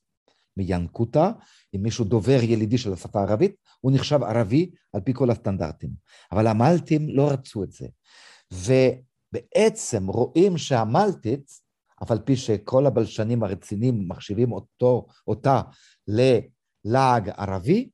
מינקוטה, 0.57 1.33
אם 1.77 1.83
מישהו 1.83 2.05
דובר 2.05 2.43
ילידי 2.43 2.79
של 2.79 2.93
השפה 2.93 3.21
הערבית, 3.21 3.57
הוא 3.81 3.93
נחשב 3.93 4.23
ערבי 4.23 4.71
על 4.93 5.01
פי 5.01 5.15
כל 5.15 5.31
הסטנדרטים. 5.31 5.91
אבל 6.33 6.47
המלטים 6.47 7.09
לא 7.09 7.31
רצו 7.31 7.65
את 7.65 7.73
זה. 7.73 7.87
ובעצם 8.53 10.07
רואים 10.07 10.59
שהמלטית, 10.59 11.51
אף 12.03 12.11
על 12.11 12.19
פי 12.19 12.37
שכל 12.37 12.87
הבלשנים 12.87 13.43
הרציניים 13.43 14.09
מחשיבים 14.09 14.53
אותו, 14.53 15.07
אותה 15.27 15.63
ללעג 16.09 17.31
ערבי, 17.37 17.91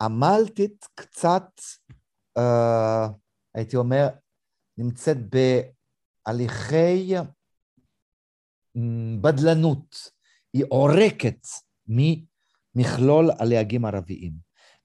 המלטית 0.00 0.86
קצת, 0.94 1.60
uh, 2.38 2.42
הייתי 3.54 3.76
אומר, 3.76 4.08
נמצאת 4.78 5.16
בהליכי 6.26 7.14
בדלנות. 9.20 10.18
היא 10.52 10.64
עורקת 10.68 11.46
ממכלול 11.88 13.30
הלהגים 13.38 13.84
הערביים. 13.84 14.32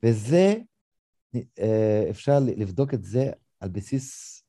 וזה, 0.04 0.56
uh, 1.36 1.40
אפשר 2.10 2.40
לבדוק 2.58 2.94
את 2.94 3.04
זה 3.04 3.32
על 3.60 3.70
בסיס 3.70 4.40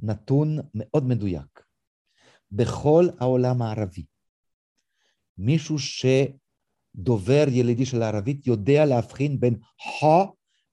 נתון 0.00 0.58
מאוד 0.74 1.04
מדויק. 1.04 1.60
בכל 2.52 3.04
העולם 3.20 3.62
הערבי, 3.62 4.04
מישהו 5.38 5.78
ש... 5.78 6.06
דובר 6.94 7.44
ילידי 7.48 7.86
של 7.86 8.02
הערבית 8.02 8.46
יודע 8.46 8.84
להבחין 8.84 9.40
בין 9.40 9.54
ח 9.80 10.04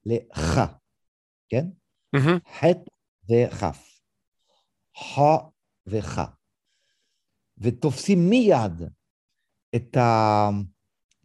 לח, 0.05 0.59
כן? 1.49 1.65
ח' 2.59 2.63
וכ'. 3.29 3.63
ח 4.97 5.19
וח. 5.87 6.19
ותופסים 7.57 8.29
מיד 8.29 8.81
את 9.75 9.97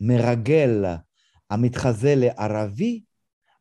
המרגל 0.04 0.84
המתחזה 1.50 2.14
לערבי 2.16 3.02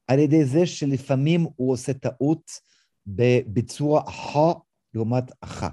על 0.07 0.19
ידי 0.19 0.45
זה 0.45 0.65
שלפעמים 0.65 1.47
הוא 1.55 1.73
עושה 1.73 1.93
טעות 1.93 2.51
בביצוע 3.07 4.01
ח 4.11 4.37
לעומת 4.93 5.23
אח. 5.41 5.63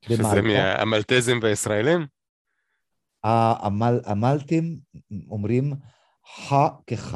שזה 0.00 0.42
מהמלטזים 0.42 1.38
והישראלים? 1.42 2.06
המל, 3.24 4.00
המלטים 4.04 4.78
אומרים 5.28 5.72
ח 6.26 6.52
כח. 6.86 7.14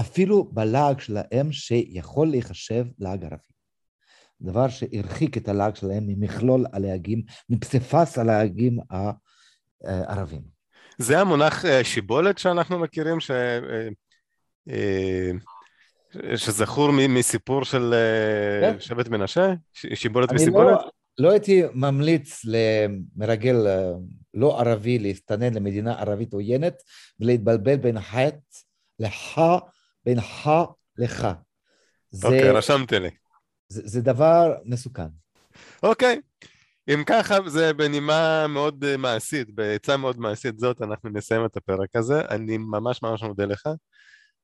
אפילו 0.00 0.44
בלעג 0.44 1.00
שלהם 1.00 1.52
שיכול 1.52 2.28
להיחשב 2.28 2.84
לעג 2.98 3.24
ערבי. 3.24 3.52
דבר 4.40 4.68
שהרחיק 4.68 5.36
את 5.36 5.48
הלעג 5.48 5.74
שלהם 5.74 6.06
ממכלול 6.06 6.66
הלעגים, 6.72 7.22
מפסיפס 7.48 8.18
הלעגים 8.18 8.78
הערבים. 9.84 10.42
זה 10.98 11.20
המונח 11.20 11.64
אה, 11.64 11.84
שיבולת 11.84 12.38
שאנחנו 12.38 12.78
מכירים, 12.78 13.20
ש... 13.20 13.30
אה, 13.30 13.88
אה, 14.70 15.30
שזכור 16.36 16.90
מסיפור 16.90 17.64
של 17.64 17.94
כן. 18.60 18.80
שבט 18.80 19.08
מנשה? 19.08 19.54
שיבולת 19.72 20.28
וסיבולת? 20.34 20.78
לא, 20.80 20.90
לא 21.18 21.30
הייתי 21.30 21.62
ממליץ 21.74 22.40
למרגל 22.44 23.56
לא 24.34 24.60
ערבי 24.60 24.98
להסתנן 24.98 25.54
למדינה 25.54 26.00
ערבית 26.00 26.32
עוינת 26.32 26.74
ולהתבלבל 27.20 27.76
בין 27.76 28.00
חטא 28.00 28.36
לח, 28.98 29.38
בין 30.04 30.20
ח 30.20 30.48
לך. 30.98 31.28
אוקיי, 32.24 32.50
רשמתי 32.50 32.98
לי. 32.98 33.10
זה, 33.68 33.82
זה 33.84 34.00
דבר 34.00 34.54
מסוכן. 34.64 35.08
אוקיי, 35.82 36.20
okay. 36.20 36.46
אם 36.88 37.04
ככה 37.06 37.36
זה 37.46 37.72
בנימה 37.72 38.46
מאוד 38.46 38.84
אה, 38.84 38.96
מעשית, 38.96 39.54
בעצה 39.54 39.96
מאוד 39.96 40.18
מעשית 40.18 40.58
זאת, 40.58 40.82
אנחנו 40.82 41.10
נסיים 41.10 41.44
את 41.44 41.56
הפרק 41.56 41.96
הזה. 41.96 42.20
אני 42.20 42.58
ממש 42.58 43.02
ממש 43.02 43.22
מודה 43.22 43.44
לך. 43.44 43.66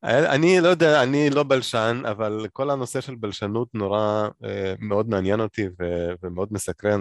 אני 0.03 0.61
לא 0.61 0.68
יודע, 0.68 1.03
אני 1.03 1.30
לא 1.30 1.43
בלשן, 1.43 2.03
אבל 2.11 2.47
כל 2.53 2.70
הנושא 2.70 3.01
של 3.01 3.14
בלשנות 3.14 3.68
נורא 3.74 4.28
אה, 4.45 4.74
מאוד 4.78 5.09
מעניין 5.09 5.41
אותי 5.41 5.66
ו- 5.80 6.12
ומאוד 6.22 6.49
מסקרן. 6.51 7.01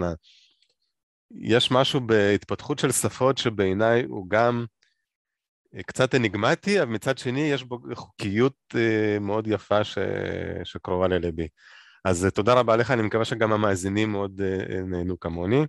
יש 1.30 1.70
משהו 1.70 2.00
בהתפתחות 2.00 2.78
של 2.78 2.92
שפות 2.92 3.38
שבעיניי 3.38 4.04
הוא 4.04 4.26
גם 4.30 4.64
קצת 5.86 6.14
אניגמטי, 6.14 6.82
אבל 6.82 6.90
מצד 6.90 7.18
שני 7.18 7.40
יש 7.40 7.62
בו 7.62 7.78
חוקיות 7.94 8.56
אה, 8.76 9.18
מאוד 9.20 9.46
יפה 9.46 9.84
ש... 9.84 9.98
שקרובה 10.64 11.08
ללבי. 11.08 11.48
אז 12.08 12.24
אה, 12.24 12.30
תודה 12.30 12.54
רבה 12.54 12.76
לך, 12.76 12.90
אני 12.90 13.02
מקווה 13.02 13.24
שגם 13.24 13.52
המאזינים 13.52 14.12
מאוד 14.12 14.40
אה, 14.40 14.80
נהנו 14.82 15.20
כמוני. 15.20 15.66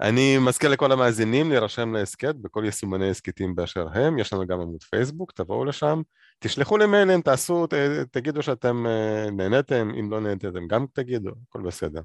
אני 0.00 0.38
מזכיר 0.38 0.70
לכל 0.70 0.92
המאזינים 0.92 1.50
להירשם 1.50 1.94
להסכת 1.94 2.34
בכל 2.34 2.62
יישומני 2.64 3.10
הסכתים 3.10 3.54
באשר 3.54 3.86
הם, 3.92 4.18
יש 4.18 4.32
לנו 4.32 4.46
גם 4.46 4.60
עמוד 4.60 4.82
פייסבוק, 4.82 5.32
תבואו 5.32 5.64
לשם, 5.64 6.02
תשלחו 6.38 6.78
לי 6.78 6.86
מיילים, 6.86 7.22
תעשו, 7.22 7.66
ת, 7.66 7.74
תגידו 8.10 8.42
שאתם 8.42 8.86
נהניתם, 9.32 9.90
אם 10.00 10.10
לא 10.10 10.20
נהניתם 10.20 10.66
גם 10.68 10.86
תגידו, 10.92 11.30
הכל 11.48 11.62
בסדר. 11.62 12.00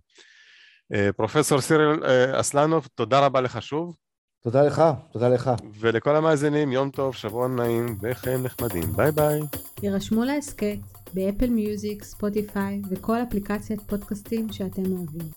פרופסור 1.17 1.61
סיריל 1.61 1.89
אסלנוב, 2.33 2.87
תודה 2.95 3.25
רבה 3.25 3.41
לך 3.41 3.61
שוב. 3.61 3.95
תודה 4.43 4.63
לך, 4.63 4.83
תודה 5.11 5.29
לך. 5.29 5.51
ולכל 5.79 6.15
המאזינים, 6.15 6.71
יום 6.71 6.89
טוב, 6.89 7.15
שבוע 7.15 7.47
נעים 7.47 7.97
וחיים 8.01 8.43
נחמדים. 8.43 8.83
ביי 8.95 9.11
ביי. 9.11 9.41
הירשמו 9.83 10.23
להסכת 10.23 10.77
ב 11.13 11.19
Apple 11.19 11.49
Music, 11.49 12.03
Spotify 12.03 12.81
וכל 12.89 13.17
אפליקציית 13.23 13.81
פודקאסטים 13.81 14.51
שאתם 14.51 14.83
אוהבים. 14.91 15.29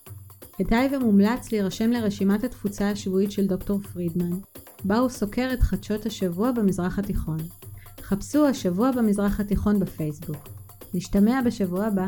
כדאי 0.56 0.96
ומומלץ 0.96 1.52
להירשם 1.52 1.90
לרשימת 1.90 2.44
התפוצה 2.44 2.90
השבועית 2.90 3.32
של 3.32 3.46
דוקטור 3.46 3.80
פרידמן, 3.80 4.38
בה 4.84 4.98
הוא 4.98 5.08
סוקר 5.08 5.48
את 5.52 5.60
חדשות 5.60 6.06
השבוע 6.06 6.52
במזרח 6.52 6.98
התיכון. 6.98 7.38
חפשו 8.02 8.46
השבוע 8.46 8.90
במזרח 8.90 9.40
התיכון 9.40 9.80
בפייסבוק. 9.80 10.48
נשתמע 10.94 11.40
בשבוע 11.46 11.84
הבא. 11.84 12.06